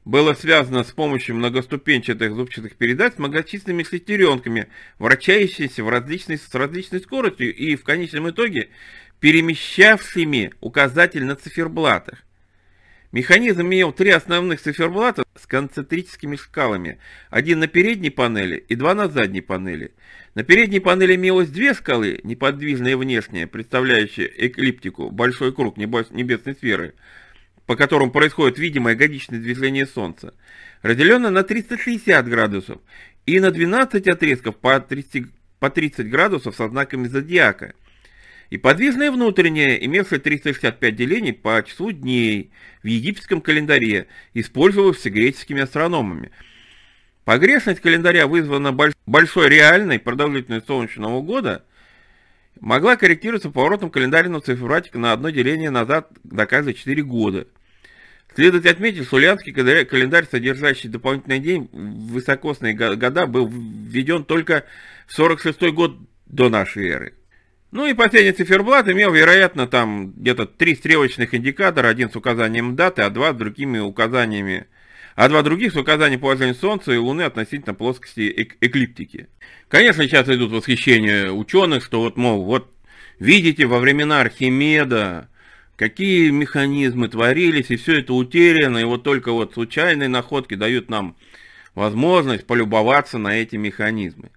было 0.06 0.34
связано 0.34 0.84
с 0.84 0.92
помощью 0.92 1.36
многоступенчатых 1.36 2.36
зубчатых 2.36 2.76
передач 2.76 3.14
с 3.14 3.20
многочисленными 3.20 3.84
шестеренками, 3.84 4.68
вращающимися 5.00 5.84
в 5.84 5.90
различной, 5.90 6.38
с 6.38 6.54
различной 6.54 7.00
скоростью 7.00 7.56
и 7.56 7.76
в 7.76 7.84
конечном 7.84 8.30
итоге 8.30 8.70
перемещавшими 9.20 10.52
указатель 10.60 11.24
на 11.24 11.36
циферблатах. 11.36 12.24
Механизм 13.14 13.68
имел 13.68 13.92
три 13.92 14.10
основных 14.10 14.60
циферблата 14.60 15.24
с 15.40 15.46
концентрическими 15.46 16.36
шкалами, 16.36 16.98
один 17.30 17.60
на 17.60 17.68
передней 17.68 18.10
панели 18.10 18.58
и 18.58 18.74
два 18.74 18.96
на 18.96 19.08
задней 19.08 19.42
панели. 19.42 19.92
На 20.34 20.42
передней 20.44 20.80
панели 20.80 21.14
имелось 21.14 21.50
две 21.50 21.76
шкалы, 21.76 22.22
неподвижная 22.24 22.98
внешняя, 22.98 23.46
представляющая 23.46 24.26
эклиптику, 24.26 25.12
большой 25.12 25.54
круг 25.54 25.78
небесной 25.78 26.56
сферы, 26.56 26.96
по 27.68 27.76
которым 27.76 28.10
происходит 28.10 28.58
видимое 28.58 28.96
годичное 28.96 29.40
движение 29.40 29.86
Солнца, 29.86 30.34
разделено 30.82 31.30
на 31.30 31.44
360 31.44 32.28
градусов 32.28 32.82
и 33.28 33.40
на 33.40 33.52
12 33.52 34.08
отрезков 34.08 34.56
по 34.58 34.80
30, 34.80 35.26
по 35.60 35.70
30 35.70 36.10
градусов 36.10 36.56
со 36.56 36.68
знаками 36.68 37.08
зодиака. 37.08 37.76
И 38.54 38.58
подвижное 38.60 39.10
внутреннее, 39.10 39.84
имевшее 39.84 40.20
365 40.20 40.96
делений 40.96 41.34
по 41.34 41.64
числу 41.68 41.92
дней 41.92 42.52
в 42.84 42.86
египетском 42.86 43.42
календаре, 43.42 44.06
использовавшемся 44.36 45.10
греческими 45.10 45.64
астрономами. 45.64 46.30
Погрешность 47.26 47.82
календаря 47.82 48.28
вызвана 48.28 48.72
большой 49.08 49.50
реальной 49.50 49.98
продолжительностью 49.98 50.68
солнечного 50.68 51.22
года– 51.22 51.66
могла 52.60 52.96
корректироваться 52.96 53.50
поворотом 53.50 53.90
календарного 53.90 54.44
циферблатика 54.44 55.00
на 55.00 55.14
одно 55.14 55.32
деление 55.32 55.72
назад 55.72 56.12
до 56.24 56.46
каждые 56.46 56.76
4 56.76 57.02
года. 57.02 57.48
Следует 58.36 58.68
отметить, 58.68 59.08
что 59.08 59.16
ульянский 59.16 59.52
календарь, 59.52 60.28
содержащий 60.30 60.90
дополнительный 60.90 61.40
день 61.40 61.70
в 61.72 62.12
высокосные 62.12 62.76
года, 62.76 63.26
был 63.26 63.48
введен 63.48 64.24
только 64.24 64.66
в 65.08 65.14
46 65.14 65.72
год 65.72 65.98
до 66.28 66.50
нашей 66.50 66.88
эры. 66.88 67.14
Ну 67.74 67.88
и 67.88 67.96
последний 67.96 68.34
циферблат 68.34 68.88
имел, 68.88 69.12
вероятно, 69.12 69.66
там 69.66 70.12
где-то 70.12 70.46
три 70.46 70.76
стрелочных 70.76 71.34
индикатора, 71.34 71.88
один 71.88 72.12
с 72.12 72.16
указанием 72.16 72.76
даты, 72.76 73.02
а 73.02 73.10
два 73.10 73.34
с 73.34 73.36
другими 73.36 73.80
указаниями 73.80 74.68
а 75.16 75.28
два 75.28 75.42
других 75.42 75.74
с 75.74 75.76
указанием 75.76 76.20
положения 76.20 76.54
Солнца 76.54 76.92
и 76.92 76.98
Луны 76.98 77.24
относительно 77.24 77.74
плоскости 77.74 78.32
эк 78.32 78.58
эклиптики. 78.62 79.28
Конечно, 79.70 80.04
сейчас 80.04 80.30
идут 80.30 80.52
восхищения 80.52 81.32
ученых, 81.32 81.84
что 81.84 82.02
вот, 82.02 82.16
мол, 82.16 82.44
вот 82.46 82.72
видите, 83.18 83.66
во 83.66 83.80
времена 83.80 84.22
Архимеда 84.22 85.30
какие 85.76 86.30
механизмы 86.30 87.08
творились, 87.08 87.72
и 87.72 87.78
все 87.78 88.02
это 88.02 88.14
утеряно, 88.14 88.78
и 88.78 88.84
вот 88.84 89.04
только 89.04 89.32
вот 89.32 89.54
случайные 89.54 90.10
находки 90.10 90.54
дают 90.54 90.92
нам 90.92 91.16
возможность 91.74 92.46
полюбоваться 92.46 93.18
на 93.18 93.36
эти 93.36 93.56
механизмы. 93.56 94.30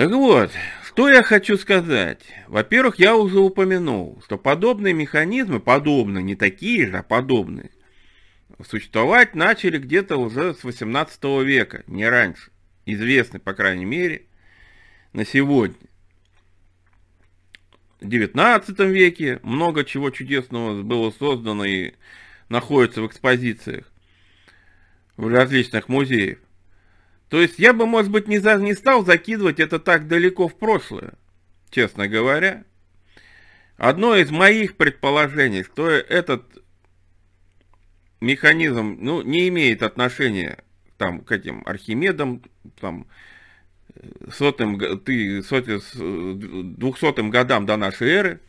Так 0.00 0.12
вот, 0.12 0.50
что 0.86 1.10
я 1.10 1.22
хочу 1.22 1.58
сказать? 1.58 2.22
Во-первых, 2.48 2.98
я 2.98 3.14
уже 3.14 3.38
упомянул, 3.38 4.22
что 4.24 4.38
подобные 4.38 4.94
механизмы, 4.94 5.60
подобные, 5.60 6.22
не 6.22 6.36
такие 6.36 6.86
же, 6.86 6.96
а 6.96 7.02
подобные, 7.02 7.70
существовать 8.66 9.34
начали 9.34 9.76
где-то 9.76 10.16
уже 10.16 10.54
с 10.54 10.64
18 10.64 11.22
века, 11.44 11.84
не 11.86 12.08
раньше. 12.08 12.50
Известны, 12.86 13.40
по 13.40 13.52
крайней 13.52 13.84
мере, 13.84 14.22
на 15.12 15.26
сегодня. 15.26 15.76
В 18.00 18.08
19 18.08 18.78
веке 18.78 19.38
много 19.42 19.84
чего 19.84 20.08
чудесного 20.08 20.80
было 20.82 21.10
создано 21.10 21.66
и 21.66 21.92
находится 22.48 23.02
в 23.02 23.06
экспозициях 23.06 23.84
в 25.18 25.28
различных 25.28 25.90
музеях. 25.90 26.38
То 27.30 27.40
есть 27.40 27.60
я 27.60 27.72
бы, 27.72 27.86
может 27.86 28.10
быть, 28.10 28.26
не, 28.26 28.38
за, 28.38 28.56
не 28.56 28.74
стал 28.74 29.04
закидывать 29.04 29.60
это 29.60 29.78
так 29.78 30.08
далеко 30.08 30.48
в 30.48 30.58
прошлое, 30.58 31.14
честно 31.70 32.08
говоря. 32.08 32.64
Одно 33.76 34.16
из 34.16 34.30
моих 34.30 34.76
предположений, 34.76 35.62
что 35.62 35.88
этот 35.88 36.42
механизм, 38.20 38.98
ну, 39.00 39.22
не 39.22 39.48
имеет 39.48 39.82
отношения 39.82 40.58
там 40.98 41.20
к 41.20 41.30
этим 41.30 41.62
Архимедам, 41.66 42.42
там, 42.80 43.06
сотым, 44.30 44.78
ты, 45.00 45.42
сотым, 45.44 45.80
двухсотым 46.74 47.30
годам 47.30 47.64
до 47.64 47.76
нашей 47.76 48.08
эры. 48.10 48.40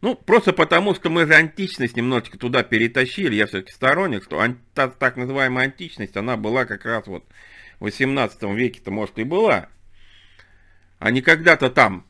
Ну, 0.00 0.14
просто 0.14 0.54
потому, 0.54 0.94
что 0.94 1.10
мы 1.10 1.26
же 1.26 1.34
античность 1.34 1.96
немножечко 1.96 2.38
туда 2.38 2.62
перетащили, 2.62 3.34
я 3.34 3.46
все-таки 3.46 3.72
сторонник, 3.72 4.24
что 4.24 4.40
ан, 4.40 4.58
та, 4.72 4.88
так 4.88 5.16
называемая 5.16 5.66
античность, 5.66 6.16
она 6.16 6.36
была 6.38 6.64
как 6.64 6.86
раз 6.86 7.06
вот 7.06 7.24
в 7.80 7.84
18 7.84 8.42
веке-то, 8.54 8.90
может, 8.90 9.18
и 9.18 9.24
была, 9.24 9.68
а 10.98 11.10
не 11.10 11.22
когда-то 11.22 11.70
там. 11.70 12.06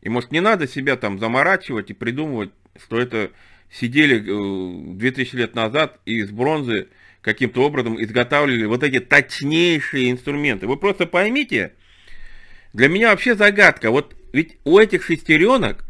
И, 0.00 0.08
может, 0.08 0.30
не 0.30 0.40
надо 0.40 0.68
себя 0.68 0.96
там 0.96 1.18
заморачивать 1.18 1.90
и 1.90 1.94
придумывать, 1.94 2.50
что 2.80 3.00
это 3.00 3.32
сидели 3.70 4.20
2000 4.20 5.34
э, 5.34 5.38
лет 5.38 5.54
назад 5.54 6.00
и 6.06 6.18
из 6.18 6.30
бронзы 6.30 6.88
каким-то 7.20 7.64
образом 7.64 8.00
изготавливали 8.02 8.64
вот 8.64 8.82
эти 8.82 9.00
точнейшие 9.00 10.10
инструменты. 10.10 10.66
Вы 10.66 10.76
просто 10.76 11.06
поймите, 11.06 11.74
для 12.72 12.88
меня 12.88 13.10
вообще 13.10 13.34
загадка, 13.34 13.90
вот 13.90 14.14
ведь 14.32 14.56
у 14.64 14.78
этих 14.78 15.04
шестеренок 15.04 15.84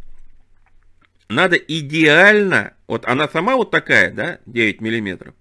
надо 1.29 1.57
идеально, 1.57 2.73
вот 2.87 3.05
она 3.05 3.29
сама 3.29 3.57
вот 3.57 3.71
такая, 3.71 4.11
да, 4.11 4.39
9 4.47 4.81
миллиметров, 4.81 5.35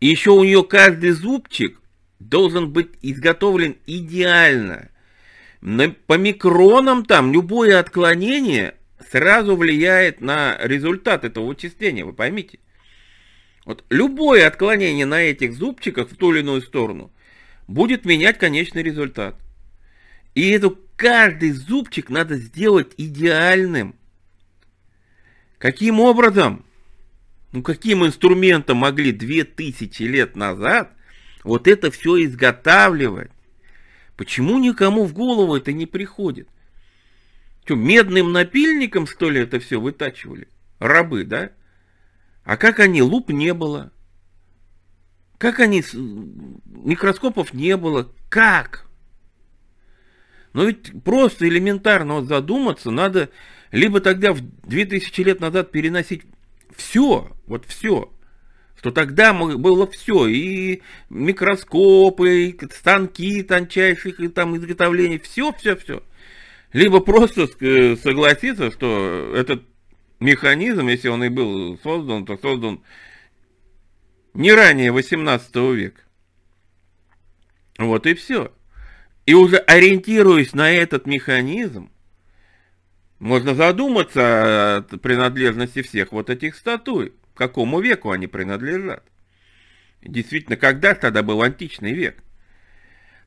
и 0.00 0.06
еще 0.06 0.30
у 0.30 0.42
нее 0.42 0.64
каждый 0.64 1.10
зубчик 1.10 1.78
должен 2.18 2.72
быть 2.72 2.90
изготовлен 3.02 3.76
идеально. 3.86 4.90
По 5.60 6.16
микронам 6.16 7.04
там 7.04 7.32
любое 7.32 7.78
отклонение 7.78 8.74
сразу 9.10 9.56
влияет 9.56 10.20
на 10.20 10.56
результат 10.60 11.24
этого 11.24 11.46
вычисления, 11.46 12.04
вы 12.04 12.12
поймите. 12.12 12.58
Вот 13.64 13.84
любое 13.90 14.46
отклонение 14.46 15.06
на 15.06 15.20
этих 15.20 15.52
зубчиках 15.52 16.10
в 16.10 16.16
ту 16.16 16.32
или 16.32 16.40
иную 16.40 16.62
сторону 16.62 17.12
будет 17.66 18.04
менять 18.04 18.38
конечный 18.38 18.82
результат. 18.82 19.36
И 20.34 20.50
эту 20.50 20.78
каждый 20.96 21.50
зубчик 21.52 22.08
надо 22.08 22.36
сделать 22.36 22.92
идеальным. 22.96 23.94
Каким 25.58 26.00
образом? 26.00 26.64
Ну 27.52 27.62
каким 27.62 28.06
инструментом 28.06 28.78
могли 28.78 29.10
2000 29.12 30.02
лет 30.02 30.36
назад 30.36 30.92
вот 31.48 31.66
это 31.66 31.90
все 31.90 32.24
изготавливать? 32.24 33.30
Почему 34.16 34.58
никому 34.58 35.04
в 35.04 35.12
голову 35.12 35.56
это 35.56 35.72
не 35.72 35.86
приходит? 35.86 36.48
Что, 37.64 37.74
медным 37.74 38.32
напильником, 38.32 39.06
что 39.06 39.30
ли, 39.30 39.40
это 39.40 39.58
все 39.58 39.80
вытачивали? 39.80 40.48
Рабы, 40.78 41.24
да? 41.24 41.50
А 42.44 42.56
как 42.56 42.80
они? 42.80 43.02
Луп 43.02 43.30
не 43.30 43.52
было. 43.54 43.92
Как 45.38 45.60
они? 45.60 45.82
Микроскопов 46.64 47.52
не 47.52 47.76
было. 47.76 48.12
Как? 48.28 48.86
Но 50.52 50.64
ведь 50.64 51.02
просто 51.02 51.46
элементарно 51.46 52.14
вот 52.14 52.26
задуматься 52.26 52.90
надо 52.90 53.30
либо 53.70 54.00
тогда 54.00 54.32
в 54.32 54.40
2000 54.66 55.20
лет 55.20 55.40
назад 55.40 55.70
переносить 55.70 56.22
все, 56.74 57.30
вот 57.46 57.64
все, 57.66 58.12
что 58.78 58.92
тогда 58.92 59.32
было 59.32 59.90
все, 59.90 60.28
и 60.28 60.82
микроскопы, 61.10 62.44
и 62.44 62.58
станки 62.72 63.42
тончайших, 63.42 64.20
и 64.20 64.28
там 64.28 64.56
изготовление, 64.56 65.18
все, 65.18 65.52
все, 65.52 65.74
все. 65.74 66.02
Либо 66.72 67.00
просто 67.00 67.48
согласиться, 67.96 68.70
что 68.70 69.32
этот 69.34 69.64
механизм, 70.20 70.86
если 70.86 71.08
он 71.08 71.24
и 71.24 71.28
был 71.28 71.76
создан, 71.82 72.24
то 72.24 72.38
создан 72.38 72.80
не 74.32 74.52
ранее 74.52 74.92
18 74.92 75.56
века. 75.56 76.02
Вот 77.78 78.06
и 78.06 78.14
все. 78.14 78.52
И 79.26 79.34
уже 79.34 79.56
ориентируясь 79.56 80.52
на 80.52 80.70
этот 80.70 81.06
механизм, 81.06 81.90
можно 83.18 83.56
задуматься 83.56 84.76
о 84.76 84.82
принадлежности 84.82 85.82
всех 85.82 86.12
вот 86.12 86.30
этих 86.30 86.54
статуй, 86.54 87.12
к 87.38 87.46
какому 87.46 87.78
веку 87.78 88.10
они 88.10 88.26
принадлежат. 88.26 89.04
Действительно, 90.02 90.56
когда 90.56 90.96
тогда 90.96 91.22
был 91.22 91.40
античный 91.40 91.92
век. 91.92 92.16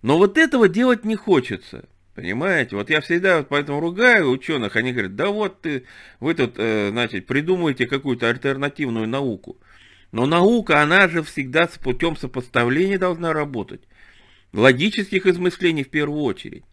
Но 0.01 0.17
вот 0.17 0.37
этого 0.37 0.67
делать 0.67 1.05
не 1.05 1.15
хочется. 1.15 1.85
Понимаете? 2.13 2.75
Вот 2.75 2.89
я 2.89 2.99
всегда 2.99 3.41
поэтому 3.43 3.79
ругаю 3.79 4.29
ученых, 4.29 4.75
они 4.75 4.91
говорят, 4.91 5.15
да 5.15 5.29
вот 5.29 5.61
ты, 5.61 5.85
вы 6.19 6.33
тут, 6.33 6.55
э, 6.57 6.89
значит, 6.91 7.25
придумываете 7.25 7.87
какую-то 7.87 8.27
альтернативную 8.27 9.07
науку. 9.07 9.57
Но 10.11 10.25
наука, 10.25 10.81
она 10.81 11.07
же 11.07 11.23
всегда 11.23 11.69
с 11.69 11.77
путем 11.77 12.17
сопоставления 12.17 12.99
должна 12.99 13.31
работать 13.31 13.81
логических 14.51 15.25
измышлений 15.25 15.85
в 15.85 15.89
первую 15.89 16.23
очередь. 16.23 16.65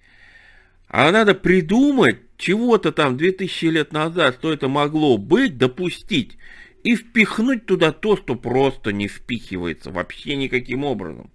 А 0.89 1.13
надо 1.13 1.37
придумать 1.37 2.19
чего-то 2.37 2.91
там 2.91 3.17
2000 3.17 3.67
лет 3.67 3.93
назад, 3.93 4.35
что 4.35 4.53
это 4.53 4.67
могло 4.67 5.19
быть, 5.19 5.57
допустить, 5.57 6.37
и 6.83 6.95
впихнуть 6.95 7.67
туда 7.67 7.93
то, 7.93 8.17
что 8.17 8.35
просто 8.35 8.93
не 8.93 9.09
впихивается 9.09 9.91
вообще 9.91 10.37
никаким 10.37 10.85
образом. 10.85 11.31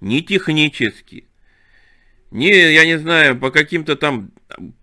Ни 0.00 0.20
технически, 0.20 1.26
ни, 2.30 2.46
я 2.46 2.84
не 2.84 2.98
знаю, 2.98 3.38
по 3.38 3.50
каким-то 3.50 3.96
там, 3.96 4.32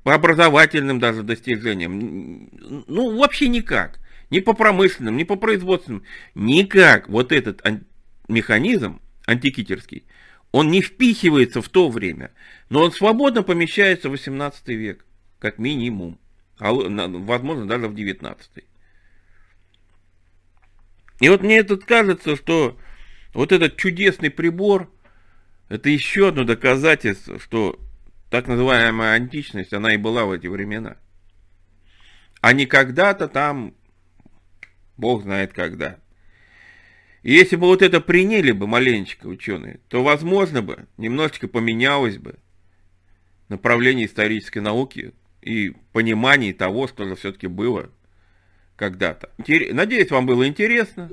по 0.03 0.13
образовательным 0.13 0.99
даже 0.99 1.23
достижениям. 1.23 2.49
Ну, 2.87 3.17
вообще 3.17 3.47
никак. 3.47 3.99
Ни 4.29 4.39
по 4.39 4.53
промышленным, 4.53 5.17
ни 5.17 5.23
по 5.23 5.35
производственным. 5.35 6.03
Никак 6.35 7.09
вот 7.09 7.31
этот 7.31 7.61
механизм 8.27 9.01
антикитерский– 9.27 10.05
он 10.51 10.69
не 10.69 10.81
впихивается 10.81 11.61
в 11.61 11.69
то 11.69 11.89
время, 11.89 12.31
но 12.69 12.83
он 12.83 12.91
свободно 12.91 13.41
помещается 13.41 14.09
в 14.09 14.11
18 14.11 14.67
век, 14.69 15.05
как 15.39 15.57
минимум. 15.57 16.19
А, 16.59 16.73
возможно, 16.73 17.67
даже 17.67 17.87
в 17.87 17.95
19. 17.95 18.65
И 21.21 21.29
вот 21.29 21.43
мне 21.43 21.63
тут 21.63 21.86
кажется, 21.86 22.36
что 22.36 22.77
вот 23.34 23.51
этот 23.51 23.77
чудесный 23.77 24.31
прибор, 24.31 24.91
это 25.69 25.88
еще 25.89 26.29
одно 26.29 26.43
доказательство, 26.43 27.39
что 27.39 27.79
так 28.31 28.47
называемая 28.47 29.13
античность, 29.13 29.71
она 29.71 29.93
и 29.93 29.97
была 29.97 30.25
в 30.25 30.31
эти 30.31 30.47
времена. 30.47 30.97
А 32.41 32.53
не 32.53 32.65
когда-то 32.65 33.27
там, 33.27 33.75
Бог 34.97 35.21
знает 35.21 35.53
когда. 35.53 35.99
И 37.21 37.34
если 37.34 37.55
бы 37.55 37.67
вот 37.67 37.84
это 37.84 38.01
приняли 38.01 38.51
бы 38.51 38.65
маленечко 38.65 39.27
ученые, 39.27 39.79
то, 39.89 40.03
возможно 40.03 40.63
бы, 40.63 40.88
немножечко 40.97 41.47
поменялось 41.47 42.17
бы 42.17 42.39
направление 43.47 44.07
исторической 44.07 44.60
науки 44.60 45.13
и 45.43 45.75
понимание 45.91 46.51
того, 46.51 46.88
что 46.88 47.05
же 47.05 47.15
все-таки 47.15 47.45
было 47.45 47.91
когда-то. 48.82 49.30
Надеюсь, 49.38 50.10
вам 50.10 50.26
было 50.26 50.48
интересно. 50.48 51.12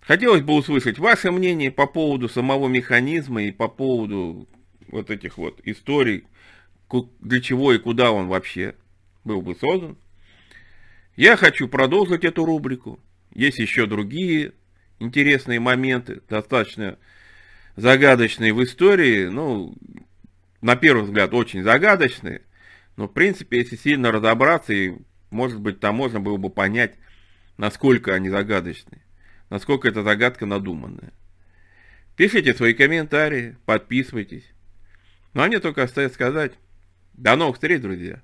Хотелось 0.00 0.42
бы 0.42 0.52
услышать 0.54 0.98
ваше 0.98 1.30
мнение 1.30 1.70
по 1.70 1.86
поводу 1.86 2.28
самого 2.28 2.66
механизма 2.66 3.44
и 3.44 3.52
по 3.52 3.68
поводу 3.68 4.48
вот 4.88 5.10
этих 5.10 5.38
вот 5.38 5.60
историй, 5.62 6.24
для 7.20 7.40
чего 7.40 7.72
и 7.72 7.78
куда 7.78 8.10
он 8.10 8.26
вообще 8.26 8.74
был 9.22 9.42
бы 9.42 9.54
создан. 9.54 9.96
Я 11.14 11.36
хочу 11.36 11.68
продолжить 11.68 12.24
эту 12.24 12.44
рубрику. 12.44 12.98
Есть 13.32 13.60
еще 13.60 13.86
другие 13.86 14.54
интересные 14.98 15.60
моменты, 15.60 16.20
достаточно 16.28 16.98
загадочные 17.76 18.52
в 18.52 18.60
истории, 18.64 19.26
ну, 19.26 19.76
на 20.60 20.74
первый 20.74 21.04
взгляд, 21.04 21.32
очень 21.32 21.62
загадочные, 21.62 22.42
но, 22.96 23.06
в 23.06 23.12
принципе, 23.12 23.58
если 23.58 23.76
сильно 23.76 24.10
разобраться, 24.10 24.72
и, 24.72 24.94
может 25.32 25.60
быть, 25.60 25.80
там 25.80 25.96
можно 25.96 26.20
было 26.20 26.36
бы 26.36 26.50
понять, 26.50 26.94
насколько 27.56 28.14
они 28.14 28.28
загадочны, 28.28 29.02
насколько 29.50 29.88
эта 29.88 30.02
загадка 30.02 30.46
надуманная. 30.46 31.12
Пишите 32.16 32.54
свои 32.54 32.74
комментарии, 32.74 33.56
подписывайтесь. 33.64 34.44
Ну, 35.32 35.42
а 35.42 35.46
мне 35.46 35.60
только 35.60 35.82
остается 35.82 36.14
сказать, 36.14 36.52
до 37.14 37.36
новых 37.36 37.56
встреч, 37.56 37.80
друзья! 37.80 38.22